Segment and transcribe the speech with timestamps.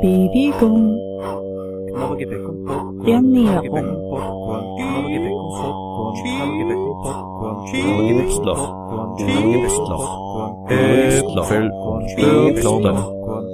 [0.00, 0.94] Baby gong.
[3.02, 3.50] Yummy,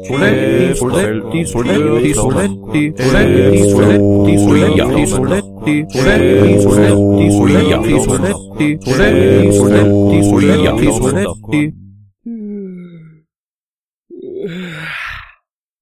[0.07, 11.75] Soletti, Soletti, Soletti, Soletti, Soletti, Soletti, Soletti, Soletti, Soletti, Soletti, Soletti, Soletti, Soletti, Soletti, Soletti.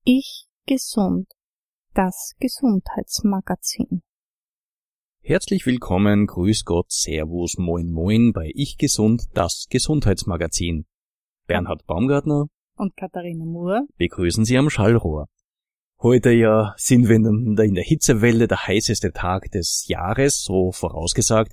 [0.04, 1.26] Ich gesund.
[1.92, 4.02] Das Gesundheitsmagazin.
[5.20, 10.86] Herzlich willkommen, Grüß Gott, Servus, Moin Moin bei Ich Gesund, das Gesundheitsmagazin.
[11.46, 12.46] Bernhard Baumgartner
[12.76, 13.86] Und Katharina Moore.
[13.98, 15.26] begrüßen Sie am Schallrohr.
[16.02, 21.52] Heute ja sind wir in der, Hitzewelle, der heißeste Tag des Jahres, so vorausgesagt.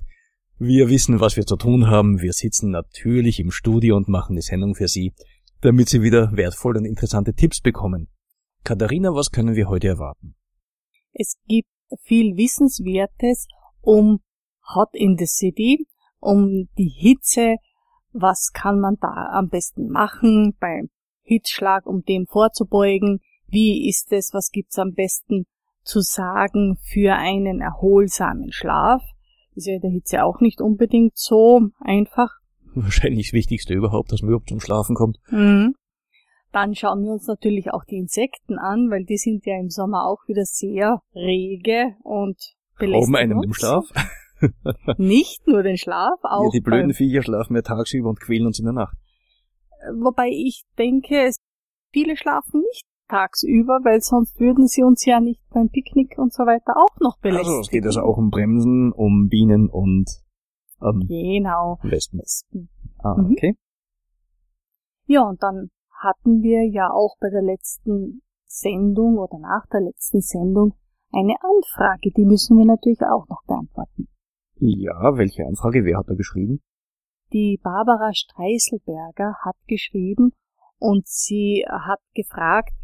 [0.58, 2.20] Wir wissen, was wir zu tun haben.
[2.20, 5.12] Wir sitzen natürlich im Studio und machen die Sendung für Sie,
[5.60, 8.08] damit Sie wieder wertvolle und interessante Tipps bekommen.
[8.64, 10.34] Katharina, was können wir heute erwarten?
[11.12, 11.68] Es gibt
[12.02, 13.46] viel Wissenswertes
[13.80, 14.20] um
[14.74, 15.86] Hot in the City,
[16.18, 17.56] um die Hitze.
[18.12, 20.90] Was kann man da am besten machen beim
[21.22, 23.20] Hitzschlag, um dem vorzubeugen?
[23.46, 24.30] Wie ist es?
[24.32, 25.46] Was gibt's am besten
[25.82, 29.02] zu sagen für einen erholsamen Schlaf?
[29.54, 32.30] Ist ja in der Hitze auch nicht unbedingt so einfach.
[32.74, 35.18] Wahrscheinlich das Wichtigste überhaupt, dass man überhaupt zum Schlafen kommt.
[35.30, 35.74] Mhm.
[36.52, 40.06] Dann schauen wir uns natürlich auch die Insekten an, weil die sind ja im Sommer
[40.06, 42.36] auch wieder sehr rege und
[42.78, 43.46] Rauben belästigen einem uns.
[43.46, 43.84] im Schlaf.
[44.98, 48.58] Nicht nur den Schlaf, auch Ja, die blöden Viecher schlafen ja tagsüber und quälen uns
[48.58, 48.96] in der Nacht.
[50.00, 51.30] Wobei ich denke,
[51.92, 56.44] viele schlafen nicht tagsüber, weil sonst würden sie uns ja nicht beim Picknick und so
[56.44, 57.50] weiter auch noch belästigen.
[57.56, 60.08] Also es geht also auch um Bremsen, um Bienen und
[60.82, 61.78] ähm, Genau.
[61.82, 62.20] Wespen.
[62.98, 63.32] Ah, Mhm.
[63.32, 63.56] okay.
[65.06, 70.20] Ja, und dann hatten wir ja auch bei der letzten Sendung oder nach der letzten
[70.20, 70.74] Sendung
[71.12, 74.08] eine Anfrage, die müssen wir natürlich auch noch beantworten.
[74.56, 75.84] Ja, welche Anfrage?
[75.84, 76.60] Wer hat da geschrieben?
[77.32, 80.32] Die Barbara Streiselberger hat geschrieben
[80.78, 82.74] und sie hat gefragt,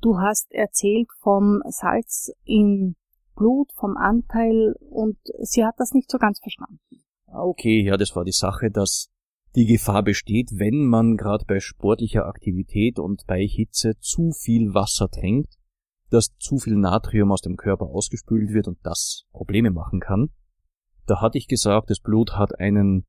[0.00, 2.94] du hast erzählt vom Salz im
[3.34, 6.78] Blut, vom Anteil und sie hat das nicht so ganz verstanden.
[7.26, 9.08] Ah, okay, ja, das war die Sache, dass
[9.56, 15.08] die Gefahr besteht, wenn man gerade bei sportlicher Aktivität und bei Hitze zu viel Wasser
[15.08, 15.54] trinkt,
[16.10, 20.28] dass zu viel Natrium aus dem Körper ausgespült wird und das Probleme machen kann.
[21.06, 23.06] Da hatte ich gesagt, das Blut hat einen,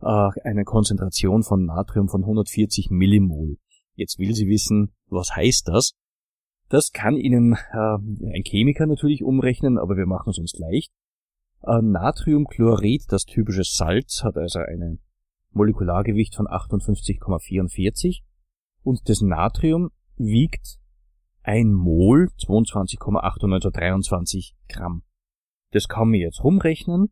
[0.00, 3.58] äh, eine Konzentration von Natrium von 140 Millimol.
[3.94, 5.92] Jetzt will sie wissen, was heißt das?
[6.68, 7.98] Das kann Ihnen äh,
[8.34, 10.90] ein Chemiker natürlich umrechnen, aber wir machen es uns leicht.
[11.62, 14.98] Äh, Natriumchlorid, das typische Salz, hat also ein
[15.52, 18.20] Molekulargewicht von 58,44
[18.82, 20.78] und das Natrium wiegt
[21.42, 25.02] ein Mol 22,9823 Gramm.
[25.72, 27.10] Das kann man jetzt rumrechnen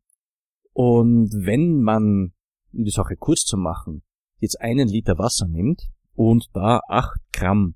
[0.72, 2.34] und wenn man,
[2.77, 4.03] um die Sache kurz zu machen,
[4.39, 7.75] jetzt einen Liter Wasser nimmt und da 8 Gramm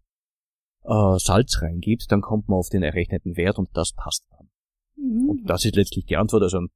[0.84, 4.48] äh, Salz reingibt, dann kommt man auf den errechneten Wert und das passt dann.
[4.96, 5.28] Mhm.
[5.28, 6.68] Und das ist letztlich die Antwort, also ein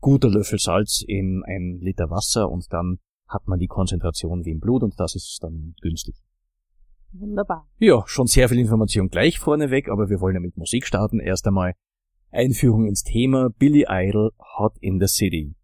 [0.00, 4.60] guter Löffel Salz in ein Liter Wasser und dann hat man die Konzentration wie im
[4.60, 6.14] Blut und das ist dann günstig.
[7.12, 7.68] Wunderbar.
[7.78, 11.18] Ja, schon sehr viel Information gleich vorneweg, aber wir wollen ja mit Musik starten.
[11.18, 11.74] Erst einmal
[12.30, 15.55] Einführung ins Thema Billy Idol Hot in the City.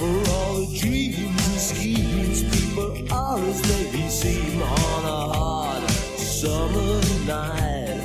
[0.00, 7.02] For all the dreams and schemes people are as they seem on a hot summer
[7.26, 8.00] night.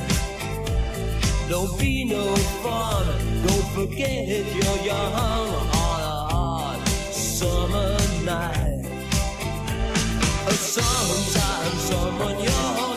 [1.48, 3.06] Don't be no fun,
[3.46, 7.96] don't forget you're young on a hot summer
[8.26, 8.84] night.
[10.50, 12.95] Sometimes someone young.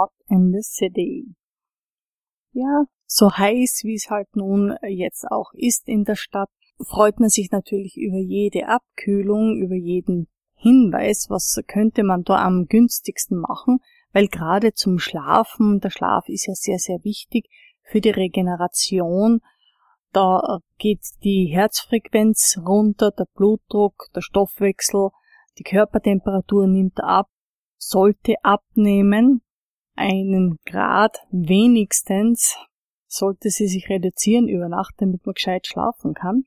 [0.00, 1.34] Hot in the City.
[2.52, 6.48] Ja, so heiß wie es halt nun jetzt auch ist in der Stadt,
[6.88, 12.66] freut man sich natürlich über jede Abkühlung, über jeden Hinweis, was könnte man da am
[12.66, 13.78] günstigsten machen,
[14.12, 17.48] weil gerade zum Schlafen, der Schlaf ist ja sehr, sehr wichtig
[17.82, 19.40] für die Regeneration,
[20.12, 25.10] da geht die Herzfrequenz runter, der Blutdruck, der Stoffwechsel,
[25.58, 27.28] die Körpertemperatur nimmt ab,
[27.78, 29.42] sollte abnehmen,
[30.00, 32.56] einen Grad wenigstens
[33.06, 36.44] sollte sie sich reduzieren über Nacht, damit man gescheit schlafen kann.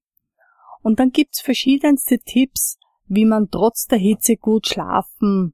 [0.82, 5.54] Und dann gibt's verschiedenste Tipps, wie man trotz der Hitze gut schlafen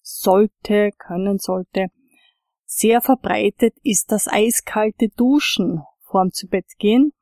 [0.00, 1.88] sollte, können sollte.
[2.64, 7.12] Sehr verbreitet ist das eiskalte Duschen vorm zu Bett gehen.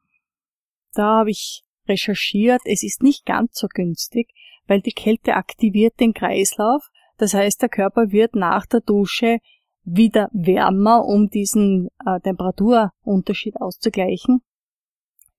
[0.94, 4.28] Da habe ich recherchiert, es ist nicht ganz so günstig,
[4.66, 6.88] weil die Kälte aktiviert den Kreislauf.
[7.18, 9.38] Das heißt, der Körper wird nach der Dusche
[9.84, 14.42] wieder wärmer, um diesen äh, Temperaturunterschied auszugleichen.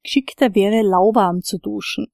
[0.03, 2.07] Geschickter wäre, lauwarm zu duschen,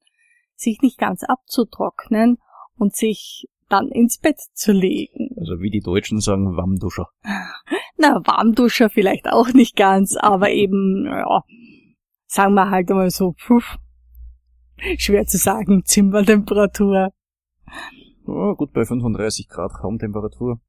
[0.56, 2.38] sich nicht ganz abzutrocknen
[2.78, 5.30] und sich dann ins Bett zu legen.
[5.38, 7.08] Also wie die Deutschen sagen, Warmduscher.
[7.98, 11.44] Na, Warmduscher vielleicht auch nicht ganz, aber eben, ja,
[12.28, 13.62] sagen wir halt einmal so, puh,
[14.98, 17.12] schwer zu sagen, Zimmertemperatur.
[18.28, 20.60] Ja, gut, bei 35 Grad Raumtemperatur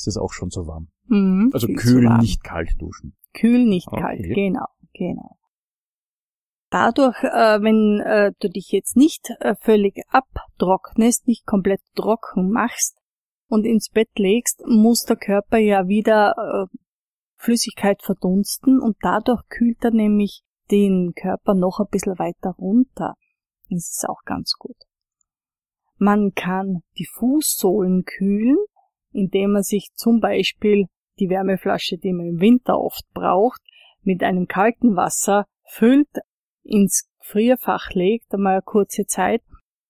[0.00, 0.88] ist das auch schon so warm.
[1.06, 2.20] Mhm, Also zu kühl, warm.
[2.20, 3.16] nicht kalt duschen.
[3.34, 4.00] Kühl, nicht Okay.
[4.00, 5.36] kalt, genau, genau.
[6.70, 12.96] Dadurch, äh, wenn äh, du dich jetzt nicht äh, völlig abtrocknest, nicht komplett trocken machst
[13.48, 16.34] und ins Bett legst, muss der Körper ja wieder
[16.70, 16.76] äh,
[17.36, 23.14] Flüssigkeit verdunsten und dadurch kühlt er nämlich den Körper noch ein bisschen weiter runter.
[23.68, 24.76] Das ist auch ganz gut.
[25.96, 28.56] Man kann die Fußsohlen kühlen,
[29.12, 30.86] indem man sich zum Beispiel
[31.18, 33.60] die Wärmeflasche, die man im Winter oft braucht,
[34.02, 36.08] mit einem kalten Wasser füllt,
[36.62, 39.42] ins Frierfach legt, einmal eine kurze Zeit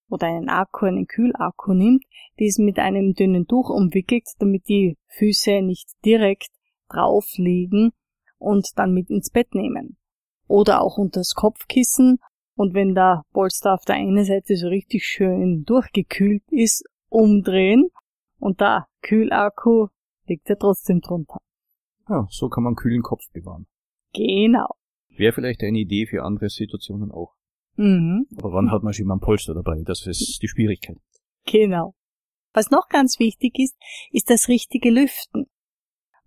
[0.09, 2.05] oder einen Akku, einen Kühlakku nimmt,
[2.39, 6.49] diesen mit einem dünnen Tuch umwickelt, damit die Füße nicht direkt
[6.89, 7.93] drauf liegen
[8.39, 9.97] und dann mit ins Bett nehmen.
[10.49, 12.19] Oder auch unter das Kopfkissen
[12.57, 17.91] und wenn der Polster auf der einen Seite so richtig schön durchgekühlt ist, umdrehen
[18.41, 19.89] und der Kühlakku
[20.27, 21.39] liegt ja trotzdem drunter.
[22.09, 23.67] Ja, so kann man kühlen Kopf bewahren.
[24.13, 24.75] Genau.
[25.09, 27.35] Wäre vielleicht eine Idee für andere Situationen auch.
[27.77, 28.27] Mhm.
[28.37, 29.81] Aber wann hat man schon mal ein Polster dabei?
[29.85, 30.99] Das ist die Schwierigkeit.
[31.47, 31.95] Genau.
[32.53, 33.77] Was noch ganz wichtig ist,
[34.11, 35.47] ist das richtige Lüften.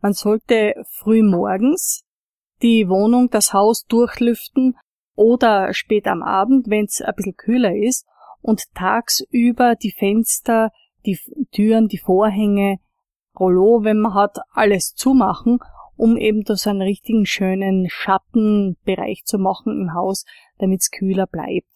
[0.02, 2.06] Man sollte früh morgens
[2.62, 4.76] die Wohnung, das Haus durchlüften
[5.16, 8.06] oder spät am Abend, wenn es ein bisschen kühler ist
[8.42, 10.72] und tagsüber die Fenster,
[11.06, 11.20] die
[11.52, 12.80] Türen, die Vorhänge,
[13.40, 15.60] Rollo, wenn man hat, alles zumachen,
[15.96, 20.26] um eben da so einen richtigen schönen Schattenbereich zu machen im Haus,
[20.58, 21.72] damit es kühler bleibt.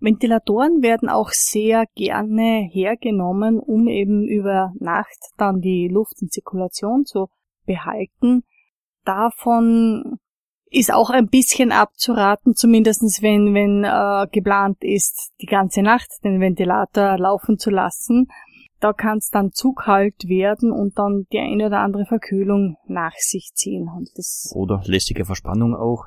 [0.00, 7.04] Ventilatoren werden auch sehr gerne hergenommen, um eben über Nacht dann die Luft in Zirkulation
[7.04, 7.28] zu
[7.66, 8.44] behalten.
[9.04, 10.18] Davon
[10.70, 16.40] ist auch ein bisschen abzuraten, zumindestens wenn, wenn äh, geplant ist, die ganze Nacht den
[16.40, 18.28] Ventilator laufen zu lassen.
[18.80, 23.14] Da kann es dann zu kalt werden und dann die eine oder andere Verkühlung nach
[23.16, 23.88] sich ziehen.
[23.88, 26.04] Und das Oder lästige Verspannung auch.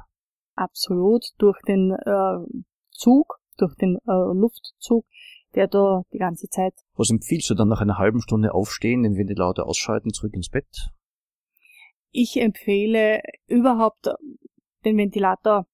[0.55, 5.05] absolut durch den äh, Zug, durch den äh, Luftzug,
[5.53, 9.17] der da die ganze Zeit Was empfiehlst du dann nach einer halben Stunde aufstehen, den
[9.17, 10.91] Ventilator ausschalten, zurück ins Bett?
[12.11, 14.09] ich empfehle überhaupt
[14.85, 15.65] den Ventilator,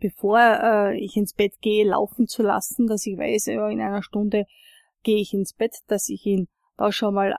[0.00, 4.02] bevor äh, ich ins Bett gehe, laufen zu lassen, dass ich weiß, ja, in einer
[4.02, 4.44] Stunde
[5.02, 7.36] gehe ich ins Bett, dass ich ihn da schon mal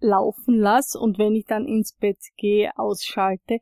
[0.00, 3.58] laufen lasse und wenn ich dann ins Bett gehe, ausschalte.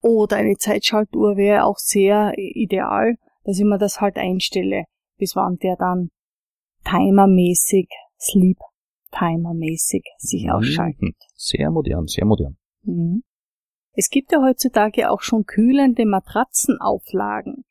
[0.00, 4.84] Oder eine Zeitschaltuhr wäre auch sehr ideal, dass ich mir das halt einstelle,
[5.16, 6.10] bis wann der dann
[6.84, 7.88] timermäßig,
[8.18, 8.58] sleep
[9.12, 11.00] timermäßig sich ausschaltet.
[11.00, 11.14] Mhm.
[11.34, 12.56] Sehr modern, sehr modern.
[12.82, 13.22] Mhm.
[13.94, 17.64] Es gibt ja heutzutage auch schon kühlende Matratzenauflagen.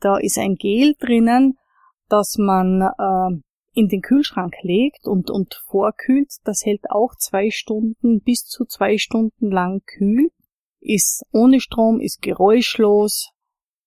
[0.00, 1.58] Da ist ein Gel drinnen,
[2.08, 3.40] das man äh,
[3.72, 6.28] in den Kühlschrank legt und, und vorkühlt.
[6.44, 10.30] Das hält auch zwei Stunden bis zu zwei Stunden lang kühl.
[10.80, 13.32] Ist ohne Strom, ist geräuschlos.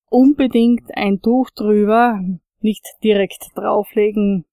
[0.09, 2.19] Unbedingt ein Tuch drüber,
[2.59, 4.45] nicht direkt drauflegen.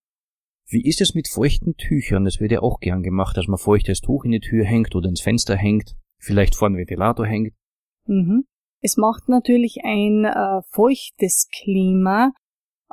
[0.67, 2.25] Wie ist es mit feuchten Tüchern?
[2.25, 5.09] Das wird ja auch gern gemacht, dass man feuchtes Tuch in die Tür hängt oder
[5.09, 7.55] ins Fenster hängt, vielleicht vor den Ventilator hängt.
[8.07, 8.45] Mhm.
[8.81, 12.33] Es macht natürlich ein äh, feuchtes Klima,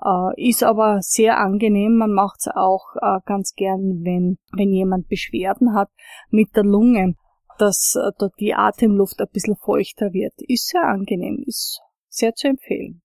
[0.03, 1.97] äh, ist aber sehr angenehm.
[1.97, 5.89] Man macht es auch äh, ganz gern, wenn, wenn jemand Beschwerden hat
[6.29, 7.13] mit der Lunge,
[7.59, 10.33] dass äh, dort die Atemluft ein bisschen feuchter wird.
[10.47, 13.01] Ist sehr angenehm, ist sehr zu empfehlen.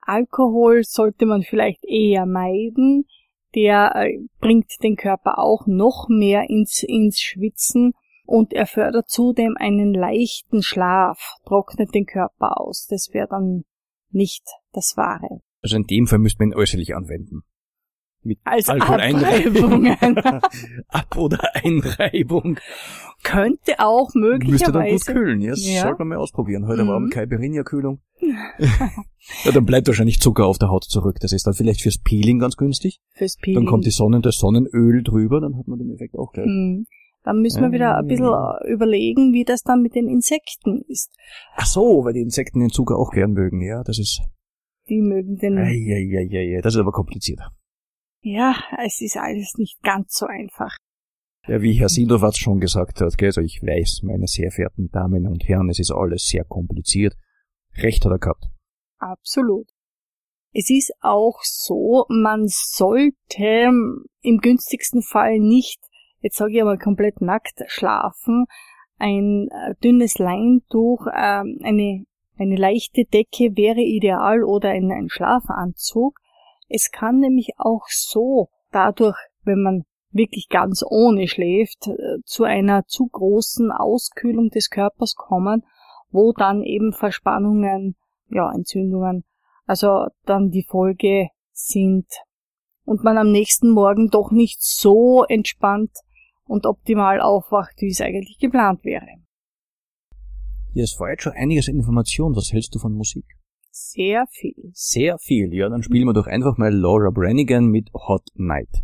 [0.00, 3.04] Alkohol sollte man vielleicht eher meiden.
[3.54, 7.92] Der äh, bringt den Körper auch noch mehr ins, ins Schwitzen
[8.30, 12.86] und er fördert zudem einen leichten Schlaf, trocknet den Körper aus.
[12.88, 13.64] Das wäre dann
[14.10, 15.40] nicht das Wahre.
[15.62, 17.42] Also in dem Fall müsste man ihn äußerlich anwenden.
[18.22, 19.86] Mit Als Alkohol Abreibungen.
[20.88, 22.58] Ab- oder Einreibung.
[23.22, 25.12] Könnte auch Müsste dann gut möglicherweise.
[25.12, 25.40] kühlen.
[25.40, 25.82] Ja, das Ja.
[25.82, 26.66] sollte man mal ausprobieren.
[26.66, 26.90] Heute Mhm.
[26.90, 28.00] Abend Caipirinha-Kühlung.
[28.20, 31.16] ja, dann bleibt wahrscheinlich Zucker auf der Haut zurück.
[31.20, 33.00] Das ist dann vielleicht fürs Peeling ganz günstig.
[33.12, 33.64] Fürs Peeling.
[33.64, 36.44] Dann kommt die Sonne, das Sonnenöl drüber, dann hat man den Effekt auch gleich.
[36.46, 36.86] Hm.
[37.22, 38.58] Dann müssen wir wieder ein bisschen Ah.
[38.66, 41.14] überlegen, wie das dann mit den Insekten ist.
[41.54, 43.60] Ach so, weil die Insekten den Zucker auch gern mögen.
[43.60, 44.22] Ja, das ist,
[44.88, 45.58] Die mögen den.
[45.58, 47.40] Eieieiei, das ist aber kompliziert.
[48.22, 50.76] Ja, es ist alles nicht ganz so einfach.
[51.46, 55.26] Ja, wie Herr Sindowatz schon gesagt hat, gell, also ich weiß, meine sehr verehrten Damen
[55.26, 57.16] und Herren, es ist alles sehr kompliziert.
[57.76, 58.44] Recht hat er gehabt.
[58.98, 59.68] Absolut.
[60.52, 63.70] Es ist auch so, man sollte
[64.22, 65.78] im günstigsten Fall nicht,
[66.20, 68.46] jetzt sage ich einmal komplett nackt schlafen,
[68.98, 72.04] ein äh, dünnes Leintuch, ähm, eine,
[72.38, 76.18] eine leichte Decke wäre ideal oder ein, ein Schlafanzug.
[76.68, 82.84] Es kann nämlich auch so dadurch, wenn man wirklich ganz ohne schläft, äh, zu einer
[82.86, 85.64] zu großen Auskühlung des Körpers kommen,
[86.10, 87.96] wo dann eben Verspannungen,
[88.28, 89.24] ja, Entzündungen,
[89.66, 92.06] also dann die Folge sind
[92.84, 95.92] und man am nächsten Morgen doch nicht so entspannt
[96.50, 99.06] und optimal aufwacht, wie es eigentlich geplant wäre.
[100.72, 102.34] Hier ist jetzt schon einiges an Information.
[102.34, 103.24] Was hältst du von Musik?
[103.70, 104.70] Sehr viel.
[104.72, 105.68] Sehr viel, ja.
[105.68, 108.82] Dann spielen wir doch einfach mal Laura Branigan mit Hot Night.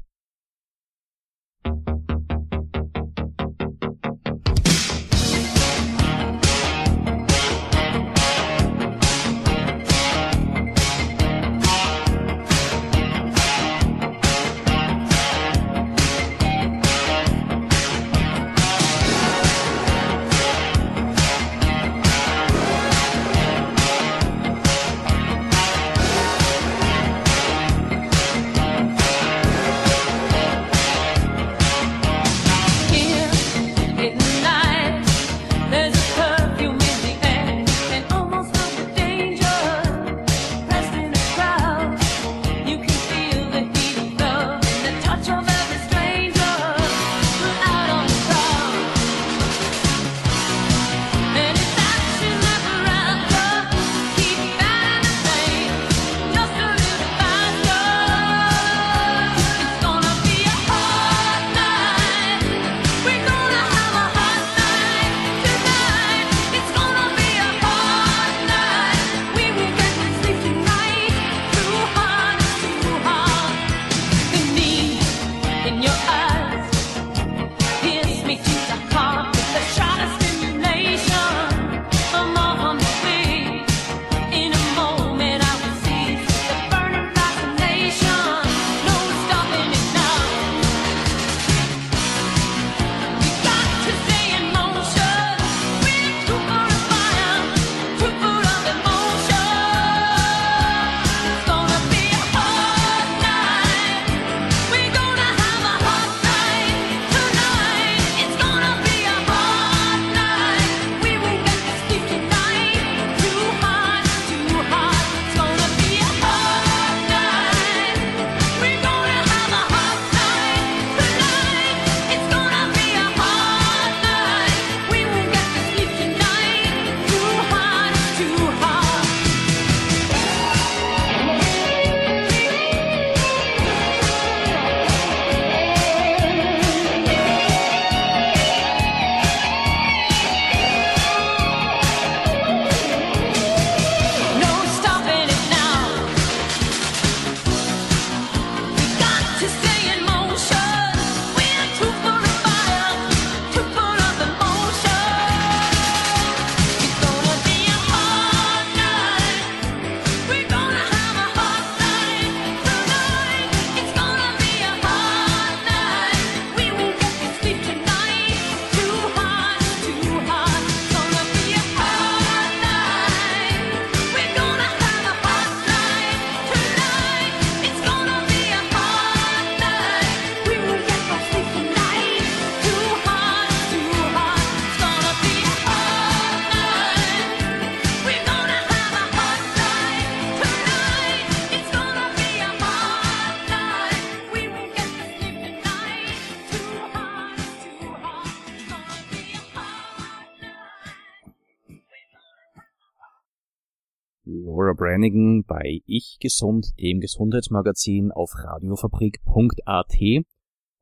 [204.29, 210.25] Laura Brannigan bei Ich Gesund, dem Gesundheitsmagazin auf radiofabrik.at.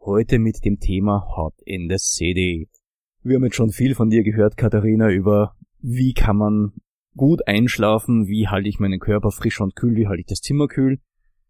[0.00, 2.70] Heute mit dem Thema Hot in the City.
[3.22, 6.72] Wir haben jetzt schon viel von dir gehört, Katharina, über wie kann man
[7.16, 10.66] gut einschlafen, wie halte ich meinen Körper frisch und kühl, wie halte ich das Zimmer
[10.66, 10.98] kühl.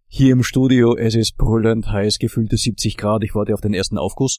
[0.09, 3.99] Hier im Studio, es ist brüllend heiß, gefühlte 70 Grad, ich warte auf den ersten
[3.99, 4.39] Aufguss.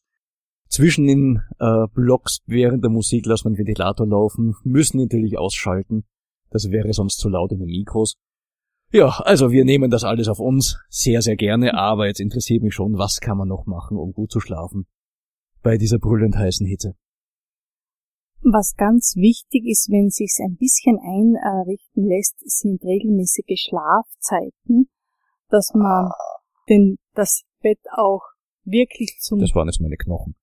[0.68, 6.04] Zwischen den äh, Blocks während der Musik lassen wir den Ventilator laufen, müssen natürlich ausschalten.
[6.56, 8.16] Das wäre sonst zu laut in den Mikros.
[8.90, 12.74] Ja, also wir nehmen das alles auf uns sehr, sehr gerne, aber jetzt interessiert mich
[12.74, 14.86] schon, was kann man noch machen, um gut zu schlafen
[15.62, 16.94] bei dieser brüllend heißen Hitze.
[18.40, 24.88] Was ganz wichtig ist, wenn sich's ein bisschen einrichten lässt, sind regelmäßige Schlafzeiten,
[25.50, 26.10] dass man
[26.70, 28.22] den, das Bett auch
[28.64, 30.36] wirklich zum Das waren jetzt meine Knochen.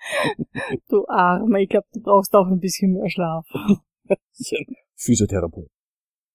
[0.90, 3.46] Du Arme, ich glaube, du brauchst auch ein bisschen mehr Schlaf.
[5.04, 5.68] Physiotherapeut.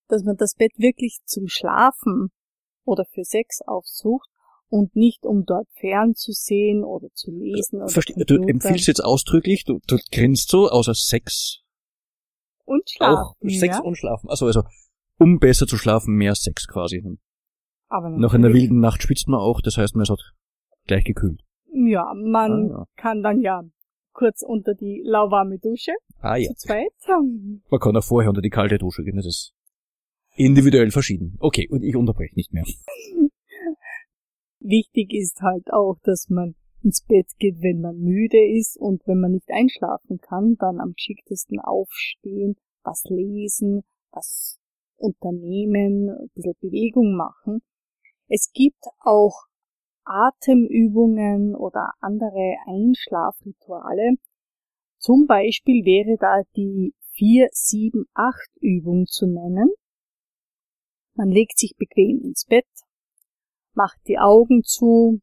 [0.07, 2.29] Dass man das Bett wirklich zum Schlafen
[2.85, 4.29] oder für Sex aufsucht
[4.69, 9.79] und nicht um dort fernzusehen oder zu lesen oder Verste du empfiehlst jetzt ausdrücklich, du,
[9.87, 11.61] du grinst so, außer Sex
[12.65, 13.15] und schlafen.
[13.17, 13.83] auch Sex ja?
[13.83, 14.29] und Schlafen.
[14.29, 14.63] Also, also,
[15.17, 17.03] um besser zu schlafen, mehr Sex quasi.
[17.87, 20.21] Aber Noch in der natürlich- wilden Nacht schwitzt man auch, das heißt, man ist halt
[20.85, 21.41] gleich gekühlt.
[21.73, 22.85] Ja, man Ah, ja.
[22.95, 23.63] kann dann ja
[24.19, 26.49] kurz unter die lauwarme Dusche Ah ja.
[26.49, 26.91] zu zweit.
[27.07, 29.53] Man kann auch vorher unter die kalte Dusche gehen, das ist
[30.35, 31.37] individuell verschieden.
[31.39, 32.65] Okay, und ich unterbreche nicht mehr.
[34.59, 39.21] Wichtig ist halt auch, dass man ins Bett geht, wenn man müde ist und wenn
[39.21, 44.59] man nicht einschlafen kann, dann am geschicktesten aufstehen, was lesen, was
[44.97, 47.61] unternehmen, ein bisschen Bewegung machen.
[48.27, 49.45] Es gibt auch
[50.09, 54.15] Atemübungen oder andere Einschlafrituale.
[54.97, 58.07] Zum Beispiel wäre da die 4-7-8
[58.59, 59.69] Übung zu nennen.
[61.13, 62.67] Man legt sich bequem ins Bett,
[63.73, 65.21] macht die Augen zu,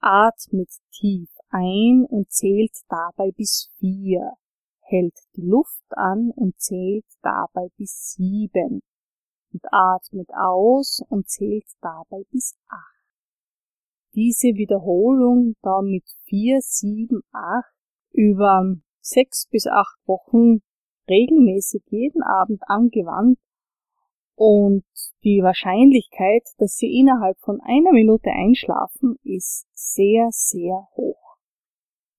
[0.00, 4.34] atmet tief ein und zählt dabei bis vier,
[4.80, 8.82] hält die Luft an und zählt dabei bis sieben
[9.52, 12.93] und atmet aus und zählt dabei bis acht.
[14.14, 17.72] Diese Wiederholung da mit vier, sieben, acht
[18.12, 20.60] über sechs bis acht Wochen
[21.08, 23.38] regelmäßig jeden Abend angewandt
[24.36, 24.84] und
[25.24, 31.36] die Wahrscheinlichkeit, dass sie innerhalb von einer Minute einschlafen, ist sehr, sehr hoch,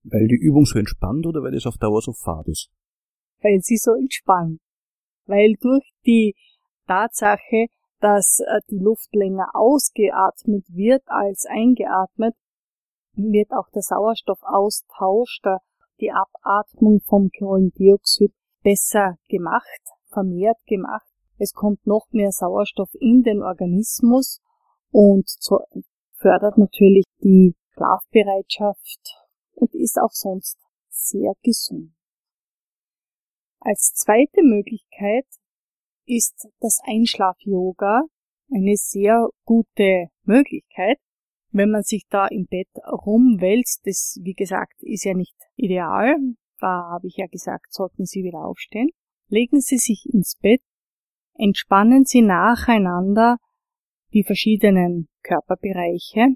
[0.04, 2.70] Weil die Übung so entspannt oder weil es auf Dauer so fad ist?
[3.42, 4.60] weil sie so entspannt.
[5.28, 6.36] Weil durch die
[6.88, 7.68] Tatsache,
[8.06, 12.36] dass äh, die Luft länger ausgeatmet wird als eingeatmet,
[13.14, 15.60] wird auch der Sauerstoffaustausch, der,
[16.00, 21.10] die Abatmung vom Kohlendioxid besser gemacht, vermehrt gemacht.
[21.40, 24.40] Es kommt noch mehr Sauerstoff in den Organismus
[24.92, 25.28] und
[26.14, 29.18] fördert natürlich die Schlafbereitschaft
[29.56, 31.92] und ist auch sonst sehr gesund.
[33.62, 35.26] Als zweite Möglichkeit
[36.06, 38.04] ist das Einschlaf-Yoga
[38.54, 41.00] eine sehr gute Möglichkeit.
[41.52, 46.18] Wenn man sich da im Bett rumwälzt, das wie gesagt ist ja nicht ideal,
[46.60, 48.90] da habe ich ja gesagt, sollten Sie wieder aufstehen.
[49.28, 50.62] Legen Sie sich ins Bett,
[51.34, 53.38] entspannen Sie nacheinander
[54.14, 56.36] die verschiedenen Körperbereiche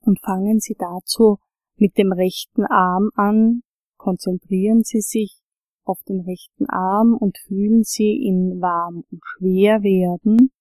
[0.00, 1.38] und fangen Sie dazu
[1.76, 3.62] mit dem rechten Arm an,
[3.96, 5.41] konzentrieren Sie sich
[5.84, 10.52] auf den rechten Arm und fühlen Sie ihn warm und schwer werden.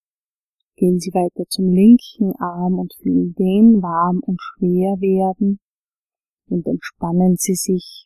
[0.76, 5.60] Gehen Sie weiter zum linken Arm und fühlen den warm und schwer werden
[6.50, 8.06] und entspannen Sie sich.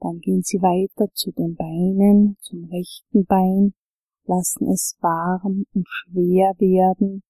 [0.00, 3.74] Dann gehen Sie weiter zu den Beinen, zum rechten Bein,
[4.24, 7.22] lassen es warm und schwer werden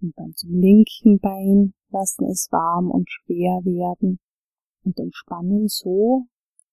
[0.00, 4.18] und dann zum linken Bein, lassen es warm und schwer werden
[4.84, 6.26] und entspannen so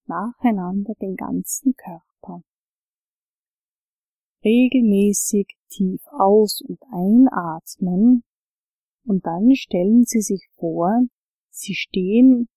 [0.08, 2.42] nacheinander den ganzen Körper.
[4.44, 8.24] Regelmäßig tief aus- und einatmen
[9.06, 11.02] und dann stellen Sie sich vor,
[11.50, 12.48] Sie stehen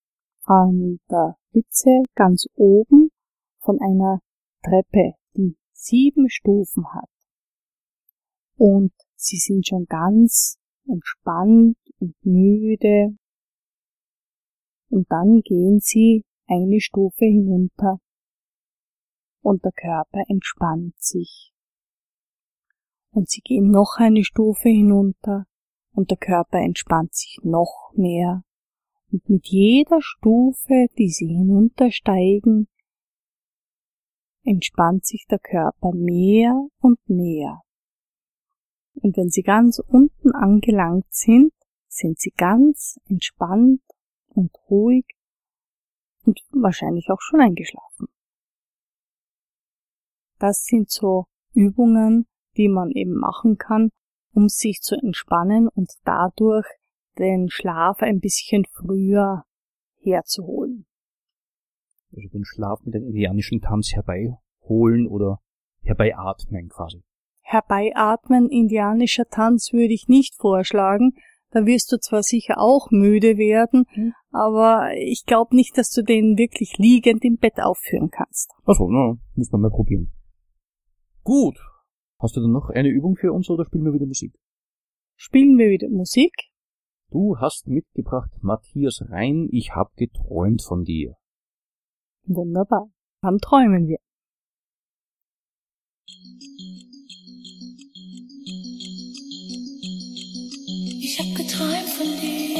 [0.45, 3.11] an der Spitze ganz oben
[3.59, 4.21] von einer
[4.63, 7.11] Treppe, die sieben Stufen hat.
[8.57, 10.57] Und Sie sind schon ganz
[10.87, 13.17] entspannt und müde.
[14.89, 18.01] Und dann gehen Sie eine Stufe hinunter
[19.43, 21.53] und der Körper entspannt sich.
[23.11, 25.47] Und Sie gehen noch eine Stufe hinunter
[25.93, 28.43] und der Körper entspannt sich noch mehr.
[29.11, 32.69] Und mit jeder Stufe, die Sie hinuntersteigen,
[34.47, 37.63] entspannt sich der Körper mehr und mehr,
[38.95, 41.53] Und wenn sie ganz unten angelangt sind,
[41.89, 43.83] sind sie ganz entspannt
[44.29, 45.05] und ruhig
[46.27, 48.09] und wahrscheinlich auch schon eingeschlafen.
[50.39, 53.91] Das sind so Übungen, die man eben machen kann,
[54.35, 56.67] um sich zu entspannen und dadurch
[57.19, 59.45] den Schlaf ein bisschen früher
[60.03, 60.87] herzuholen.
[62.15, 65.41] Also den Schlaf mit dem indianischen Tanz herbeiholen oder
[65.83, 67.03] herbeiatmen quasi.
[67.43, 71.15] Herbeiatmen, indianischer Tanz würde ich nicht vorschlagen.
[71.57, 74.13] Da wirst du zwar sicher auch müde werden, Mhm.
[74.31, 78.51] aber ich glaube nicht, dass du den wirklich liegend im Bett aufführen kannst.
[78.67, 80.13] Achso, na, müssen wir mal probieren.
[81.25, 81.59] Gut.
[82.19, 84.35] Hast du dann noch eine Übung für uns oder spielen wir wieder Musik?
[85.17, 86.35] Spielen wir wieder Musik?
[87.11, 91.17] Du hast mitgebracht Matthias Rein, ich hab geträumt von dir.
[92.27, 92.91] Wunderbar.
[93.23, 93.97] Dann träumen wir.
[101.19, 102.57] Ich hab geträumt von dir.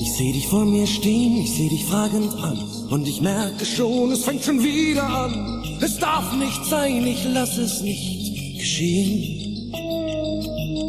[0.00, 2.58] Ich seh dich vor mir stehen, ich seh dich fragend an.
[2.88, 5.64] Und ich merke schon, es fängt schon wieder an.
[5.82, 9.70] Es darf nicht sein, ich lass es nicht geschehen.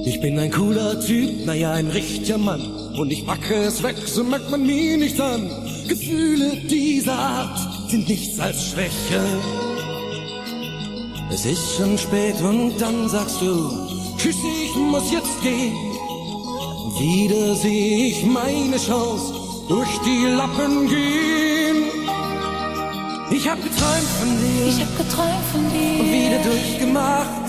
[0.06, 2.62] Ich bin ein cooler Typ, naja, ein richtiger Mann.
[2.98, 5.50] Und ich packe es weg, so merkt man mir nicht an.
[5.90, 9.22] Gefühle dieser Art sind nichts als Schwäche.
[11.30, 13.70] Es ist schon spät und dann sagst du,
[14.18, 15.76] tschüss, ich muss jetzt gehen.
[16.98, 19.34] Wieder seh ich meine Chance
[19.68, 21.78] durch die Lappen gehen.
[23.30, 26.00] Ich hab geträumt von dir Ich hab geträumt von dir.
[26.00, 27.48] und wieder durchgemacht.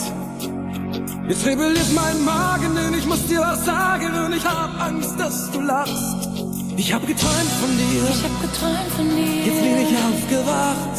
[1.28, 5.52] Jetzt rebelliert mein Magen, denn ich muss dir was sagen und ich hab Angst, dass
[5.52, 6.28] du lachst.
[6.76, 9.46] Ich hab geträumt von dir, Ich hab geträumt von dir.
[9.46, 10.96] jetzt bin ich aufgewacht.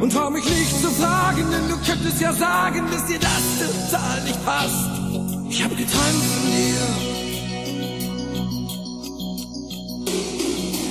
[0.00, 4.24] Und trau mich nicht zu fragen, denn du könntest ja sagen, dass dir das total
[4.24, 4.90] nicht passt.
[5.48, 7.12] Ich hab geträumt von dir.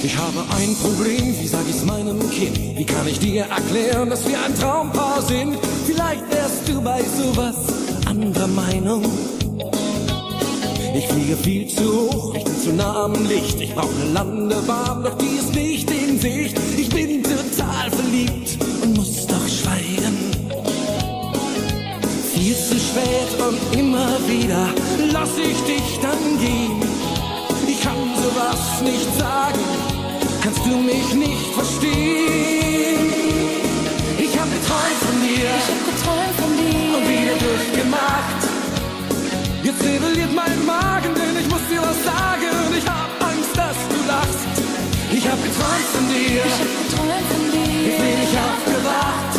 [0.04, 2.58] Ich habe ein Problem, wie sag ich's meinem Kind?
[2.78, 5.58] Wie kann ich dir erklären, dass wir ein Traumpaar sind?
[5.86, 7.56] Vielleicht wärst du bei sowas
[8.08, 9.04] anderer Meinung.
[10.94, 13.62] Ich fliege viel zu hoch, ich bin zu nah am Licht.
[13.62, 16.58] Ich brauche eine Landebahn, doch die ist nicht in Sicht.
[16.78, 20.18] Ich bin total verliebt und muss doch schweigen.
[22.34, 24.68] Viel zu spät und immer wieder
[25.14, 26.82] lass ich dich dann gehen.
[27.68, 29.60] Ich kann sowas nicht sagen,
[30.44, 33.14] kannst du mich nicht verstehen.
[34.18, 36.98] Ich hab geträumt von dir Ich hab geträumt von dir.
[36.98, 38.51] und wieder durchgemacht.
[39.72, 44.00] Jetzt rebelliert mein Magen, denn ich muss dir was sagen ich hab Angst, dass du
[44.06, 44.44] lachst.
[45.14, 48.04] Ich hab geträumt von dir, Ich hab geträumt von jetzt dir.
[48.04, 49.34] bin ich aufgewacht.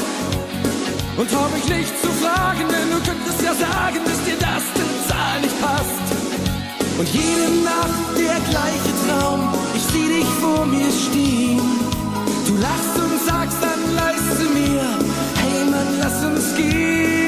[1.18, 5.36] Und trau mich nicht zu fragen, denn du könntest ja sagen, dass dir das total
[5.44, 6.06] nicht passt.
[6.98, 11.60] Und jede Nacht der gleiche Traum, ich sieh dich vor mir stehen.
[12.48, 14.84] Du lachst und sagst dann leise mir,
[15.42, 17.21] hey Mann, lass uns gehen.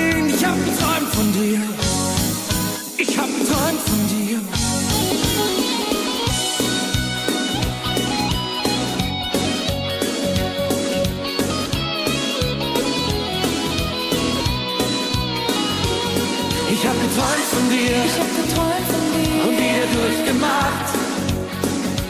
[17.54, 19.42] Von dir Ich hab geträumt von dir.
[19.46, 20.88] und wieder durchgemacht.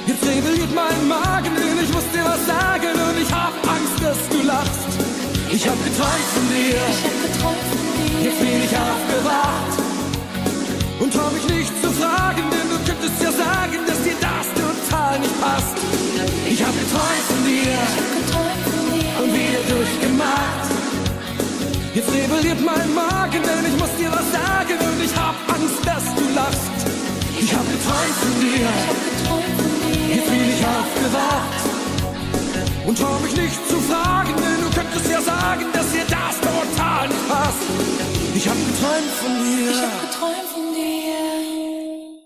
[0.07, 4.19] Jetzt rebelliert mein Magen, denn ich muss dir was sagen und ich hab Angst, dass
[4.33, 4.89] du lachst.
[5.51, 8.21] Ich hab geträumt von dir, Ich hab geträumt von dir.
[8.27, 9.75] jetzt bin ich aufgewacht.
[11.01, 15.19] Und trau mich nicht zu fragen, denn du könntest ja sagen, dass dir das total
[15.21, 15.77] nicht passt.
[16.49, 19.13] Ich hab geträumt von dir Ich hab geträumt von dir.
[19.23, 20.65] und wieder durchgemacht.
[21.95, 23.94] Jetzt rebelliert mein Magen, denn ich muss
[28.15, 30.15] geträumt von dir, Ich hab geträumt von dir.
[30.15, 31.63] jetzt bin ich aufgewacht.
[32.87, 37.09] Und trau mich nicht zu fragen, denn du könntest ja sagen, dass dir das total
[37.09, 37.63] nicht passt.
[38.35, 39.71] Ich hab geträumt von dir.
[39.71, 42.21] Ich hab geträumt von dir.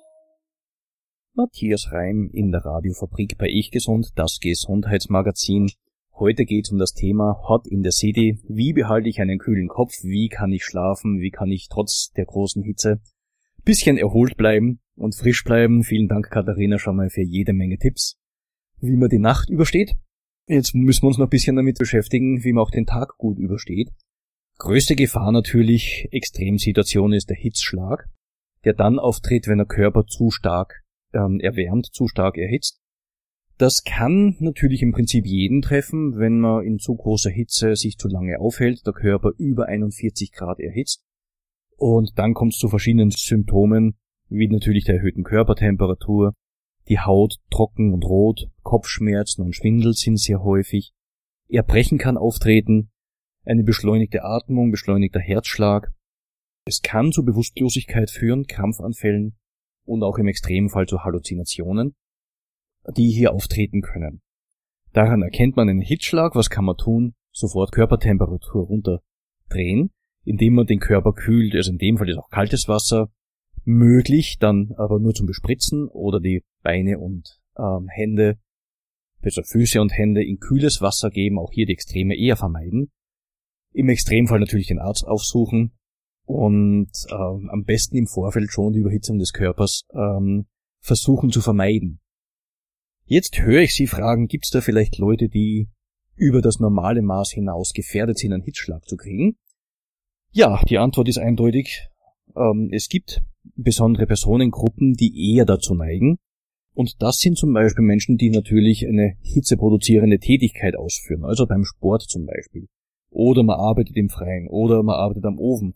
[1.34, 5.70] Matthias Reim in der Radiofabrik bei Ich Gesund, das Gesundheitsmagazin.
[6.18, 8.40] Heute geht's um das Thema Hot in the City.
[8.48, 9.92] Wie behalte ich einen kühlen Kopf?
[10.02, 11.20] Wie kann ich schlafen?
[11.20, 13.00] Wie kann ich trotz der großen Hitze
[13.64, 15.82] bisschen erholt bleiben und frisch bleiben?
[15.82, 18.18] Vielen Dank, Katharina, schon mal für jede Menge Tipps,
[18.80, 19.94] wie man die Nacht übersteht.
[20.46, 23.38] Jetzt müssen wir uns noch ein bisschen damit beschäftigen, wie man auch den Tag gut
[23.38, 23.90] übersteht.
[24.58, 28.08] Größte Gefahr natürlich, Extremsituation ist der Hitzschlag,
[28.64, 32.80] der dann auftritt, wenn der Körper zu stark ähm, erwärmt, zu stark erhitzt.
[33.58, 38.08] Das kann natürlich im Prinzip jeden treffen, wenn man in zu großer Hitze sich zu
[38.08, 41.02] lange aufhält, der Körper über 41 Grad erhitzt.
[41.78, 43.96] Und dann kommt es zu verschiedenen Symptomen,
[44.28, 46.34] wie natürlich der erhöhten Körpertemperatur,
[46.88, 50.92] die Haut trocken und rot, Kopfschmerzen und Schwindel sind sehr häufig,
[51.48, 52.90] Erbrechen kann auftreten,
[53.44, 55.92] eine beschleunigte Atmung, beschleunigter Herzschlag.
[56.66, 59.38] Es kann zu Bewusstlosigkeit führen, Krampfanfällen
[59.84, 61.94] und auch im Extremfall zu Halluzinationen
[62.96, 64.22] die hier auftreten können.
[64.92, 67.14] Daran erkennt man einen Hitzschlag, was kann man tun?
[67.32, 69.90] Sofort Körpertemperatur runterdrehen,
[70.28, 73.10] indem man den Körper kühlt, also in dem Fall ist auch kaltes Wasser
[73.64, 78.38] möglich, dann aber nur zum Bespritzen oder die Beine und ähm, Hände,
[79.20, 82.90] besser Füße und Hände in kühles Wasser geben, auch hier die Extreme eher vermeiden.
[83.72, 85.72] Im Extremfall natürlich den Arzt aufsuchen
[86.24, 90.46] und ähm, am besten im Vorfeld schon die Überhitzung des Körpers ähm,
[90.80, 92.00] versuchen zu vermeiden.
[93.04, 95.68] Jetzt höre ich Sie fragen, gibt es da vielleicht Leute, die
[96.14, 99.38] über das normale Maß hinaus gefährdet sind, einen Hitzschlag zu kriegen?
[100.32, 101.88] Ja, die Antwort ist eindeutig.
[102.36, 103.22] Ähm, es gibt
[103.54, 106.18] besondere Personengruppen, die eher dazu neigen.
[106.74, 112.02] Und das sind zum Beispiel Menschen, die natürlich eine hitzeproduzierende Tätigkeit ausführen, also beim Sport
[112.02, 112.68] zum Beispiel.
[113.10, 115.74] Oder man arbeitet im Freien, oder man arbeitet am Ofen,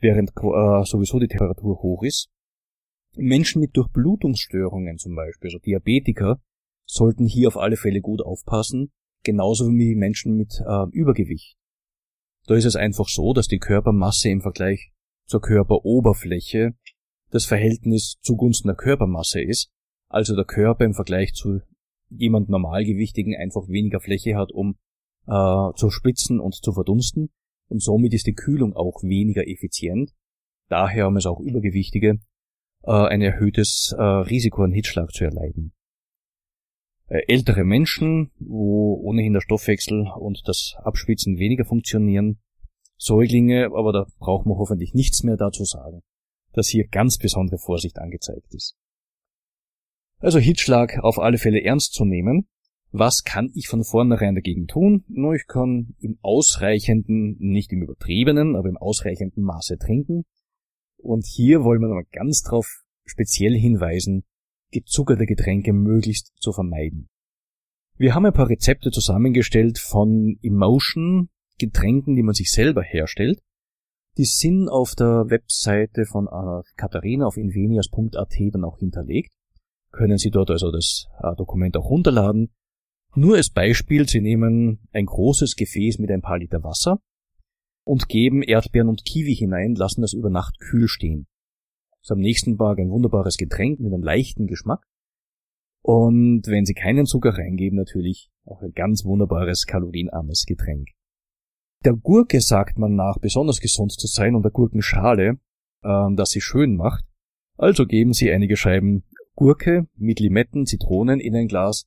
[0.00, 2.30] während äh, sowieso die Temperatur hoch ist.
[3.14, 6.40] Menschen mit Durchblutungsstörungen zum Beispiel, also Diabetiker,
[6.86, 8.90] sollten hier auf alle Fälle gut aufpassen,
[9.24, 11.56] genauso wie Menschen mit äh, Übergewicht.
[12.46, 14.92] Da ist es einfach so, dass die Körpermasse im Vergleich
[15.26, 16.74] zur Körperoberfläche
[17.30, 19.70] das Verhältnis zugunsten der Körpermasse ist,
[20.08, 21.60] also der Körper im Vergleich zu
[22.10, 24.76] jemand Normalgewichtigen einfach weniger Fläche hat, um
[25.26, 27.30] äh, zu spitzen und zu verdunsten,
[27.68, 30.12] und somit ist die Kühlung auch weniger effizient.
[30.68, 32.20] Daher haben es auch Übergewichtige
[32.82, 35.72] äh, ein erhöhtes äh, Risiko an Hitzschlag zu erleiden.
[37.12, 42.38] Äh, ältere Menschen, wo ohnehin der Stoffwechsel und das Abschwitzen weniger funktionieren,
[42.96, 46.00] Säuglinge, aber da braucht man hoffentlich nichts mehr dazu sagen,
[46.54, 48.76] dass hier ganz besondere Vorsicht angezeigt ist.
[50.20, 52.48] Also Hitzschlag auf alle Fälle ernst zu nehmen.
[52.92, 55.04] Was kann ich von vornherein dagegen tun?
[55.08, 60.24] Nur ich kann im ausreichenden, nicht im übertriebenen, aber im ausreichenden Maße trinken.
[60.96, 64.24] Und hier wollen wir mal ganz drauf speziell hinweisen,
[64.72, 67.08] gezuckerte Getränke möglichst zu vermeiden.
[67.96, 73.40] Wir haben ein paar Rezepte zusammengestellt von Emotion Getränken, die man sich selber herstellt.
[74.18, 79.32] Die sind auf der Webseite von äh, Katharina auf invenias.at dann auch hinterlegt.
[79.90, 82.50] Können Sie dort also das äh, Dokument auch runterladen.
[83.14, 86.98] Nur als Beispiel, Sie nehmen ein großes Gefäß mit ein paar Liter Wasser
[87.84, 91.26] und geben Erdbeeren und Kiwi hinein, lassen das über Nacht kühl stehen.
[92.02, 94.84] Ist am nächsten Tag ein wunderbares Getränk mit einem leichten Geschmack.
[95.82, 100.88] Und wenn Sie keinen Zucker reingeben, natürlich auch ein ganz wunderbares kalorienarmes Getränk.
[101.84, 105.38] Der Gurke sagt man nach, besonders gesund zu sein und der Gurkenschale,
[105.82, 107.04] äh, dass sie schön macht.
[107.56, 111.86] Also geben Sie einige Scheiben Gurke mit Limetten, Zitronen in ein Glas,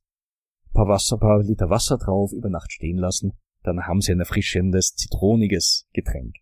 [0.74, 4.96] paar Wasser, paar Liter Wasser drauf, über Nacht stehen lassen, dann haben Sie ein erfrischendes,
[4.96, 6.36] zitroniges Getränk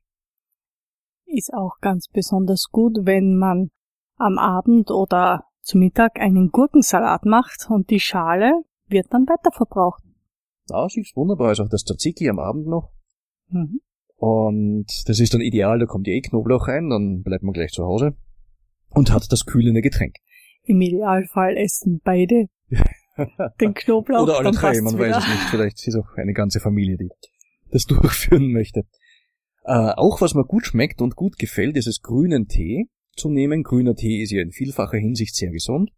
[1.34, 3.72] ist auch ganz besonders gut, wenn man
[4.18, 8.54] am Abend oder zu Mittag einen Gurkensalat macht und die Schale
[8.88, 10.04] wird dann weiterverbraucht.
[10.68, 12.92] Das ist wunderbar, ist auch das Tzatziki am Abend noch.
[13.50, 13.82] Mhm.
[14.16, 17.84] Und das ist dann ideal, da kommt eh Knoblauch rein, dann bleibt man gleich zu
[17.84, 18.16] Hause
[18.90, 20.16] und hat das kühlende Getränk.
[20.64, 22.48] Im Idealfall essen beide
[23.60, 24.24] den Knoblauch.
[24.24, 25.10] Oder alle drei, man wieder.
[25.10, 25.50] weiß es nicht.
[25.50, 27.10] Vielleicht ist auch eine ganze Familie, die
[27.72, 28.84] das durchführen möchte.
[29.66, 33.64] Äh, auch was mir gut schmeckt und gut gefällt, ist es grünen Tee zu nehmen.
[33.64, 35.92] Grüner Tee ist ja in vielfacher Hinsicht sehr gesund.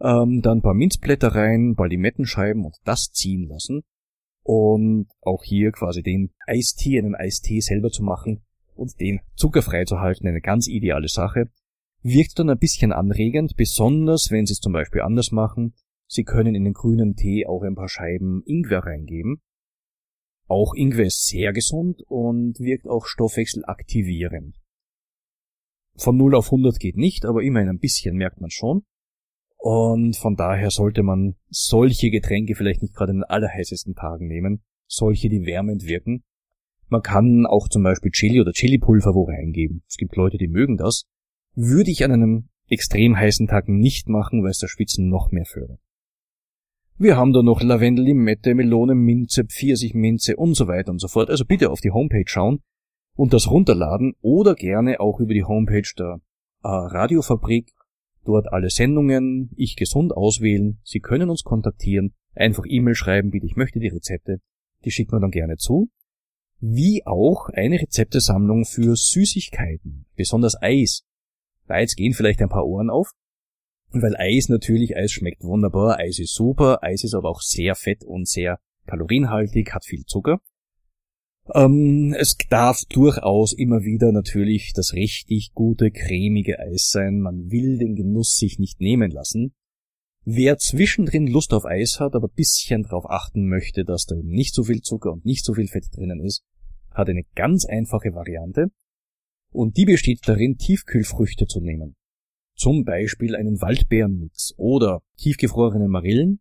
[0.00, 3.82] Ähm, dann ein paar Minzblätter rein, ein paar Limettenscheiben und das ziehen lassen.
[4.42, 10.00] Und auch hier quasi den Eistee, einen Eistee selber zu machen und den zuckerfrei zu
[10.00, 11.50] halten, eine ganz ideale Sache.
[12.02, 15.74] Wirkt dann ein bisschen anregend, besonders wenn Sie es zum Beispiel anders machen.
[16.06, 19.40] Sie können in den grünen Tee auch ein paar Scheiben Ingwer reingeben.
[20.48, 24.56] Auch Ingwer ist sehr gesund und wirkt auch stoffwechselaktivierend.
[25.96, 28.82] Von 0 auf 100 geht nicht, aber immerhin ein bisschen merkt man schon.
[29.56, 34.62] Und von daher sollte man solche Getränke vielleicht nicht gerade in den allerheißesten Tagen nehmen,
[34.86, 36.22] solche, die wärmend wirken.
[36.88, 39.82] Man kann auch zum Beispiel Chili oder Chilipulver wo reingeben.
[39.88, 41.06] Es gibt Leute, die mögen das.
[41.54, 45.46] Würde ich an einem extrem heißen Tag nicht machen, weil es das Schwitzen noch mehr
[45.46, 45.80] fördert.
[46.98, 51.28] Wir haben da noch Lavendel, Limette, Melone, Minze, Pfirsichminze und so weiter und so fort.
[51.28, 52.60] Also bitte auf die Homepage schauen
[53.14, 56.20] und das runterladen oder gerne auch über die Homepage der
[56.62, 57.70] äh, Radiofabrik
[58.24, 60.80] dort alle Sendungen, ich gesund auswählen.
[60.84, 64.40] Sie können uns kontaktieren, einfach E-Mail schreiben, bitte ich möchte die Rezepte.
[64.84, 65.90] Die schicken wir dann gerne zu.
[66.60, 71.02] Wie auch eine Rezeptesammlung für Süßigkeiten, besonders Eis.
[71.66, 73.10] Da jetzt gehen vielleicht ein paar Ohren auf,
[74.02, 78.04] weil Eis natürlich, Eis schmeckt wunderbar, Eis ist super, Eis ist aber auch sehr fett
[78.04, 80.40] und sehr kalorienhaltig, hat viel Zucker.
[81.54, 87.20] Ähm, es darf durchaus immer wieder natürlich das richtig gute, cremige Eis sein.
[87.20, 89.54] Man will den Genuss sich nicht nehmen lassen.
[90.24, 94.54] Wer zwischendrin Lust auf Eis hat, aber bisschen darauf achten möchte, dass da eben nicht
[94.54, 96.42] so viel Zucker und nicht so viel Fett drinnen ist,
[96.90, 98.66] hat eine ganz einfache Variante.
[99.52, 101.94] Und die besteht darin, Tiefkühlfrüchte zu nehmen.
[102.56, 106.40] Zum Beispiel einen Waldbeerenmix oder tiefgefrorene Marillen.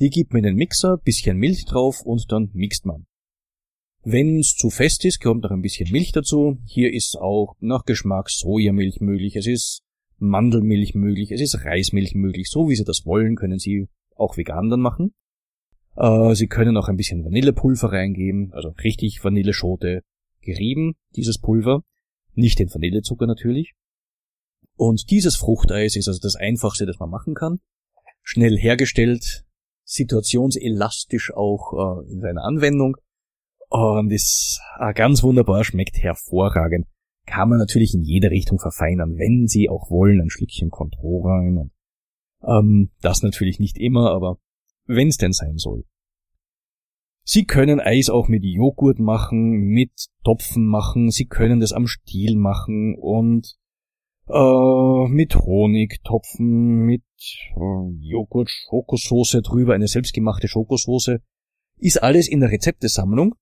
[0.00, 3.06] Die gibt man in den Mixer, bisschen Milch drauf und dann mixt man.
[4.02, 6.58] Wenn es zu fest ist, kommt noch ein bisschen Milch dazu.
[6.64, 9.82] Hier ist auch nach Geschmack Sojamilch möglich, es ist
[10.18, 12.48] Mandelmilch möglich, es ist Reismilch möglich.
[12.48, 15.12] So wie Sie das wollen, können Sie auch vegan dann machen.
[15.96, 20.02] Äh, Sie können auch ein bisschen Vanillepulver reingeben, also richtig Vanilleschote
[20.40, 21.82] gerieben, dieses Pulver.
[22.34, 23.74] Nicht den Vanillezucker natürlich.
[24.84, 27.60] Und dieses Fruchteis ist also das einfachste, das man machen kann.
[28.20, 29.44] Schnell hergestellt,
[29.84, 32.96] situationselastisch auch äh, in seiner Anwendung
[33.68, 36.88] und ist äh, ganz wunderbar, schmeckt hervorragend.
[37.26, 41.58] Kann man natürlich in jede Richtung verfeinern, wenn Sie auch wollen, ein Schlückchen Contro rein.
[41.58, 41.70] Und,
[42.42, 44.38] ähm, das natürlich nicht immer, aber
[44.86, 45.84] wenn es denn sein soll.
[47.22, 52.34] Sie können Eis auch mit Joghurt machen, mit Topfen machen, Sie können das am Stiel
[52.34, 53.61] machen und
[54.32, 57.02] äh, mit Honig topfen, mit
[57.54, 61.18] äh, Joghurt, Schokosauce drüber, eine selbstgemachte Schokosauce.
[61.78, 63.34] Ist alles in der Rezeptesammlung.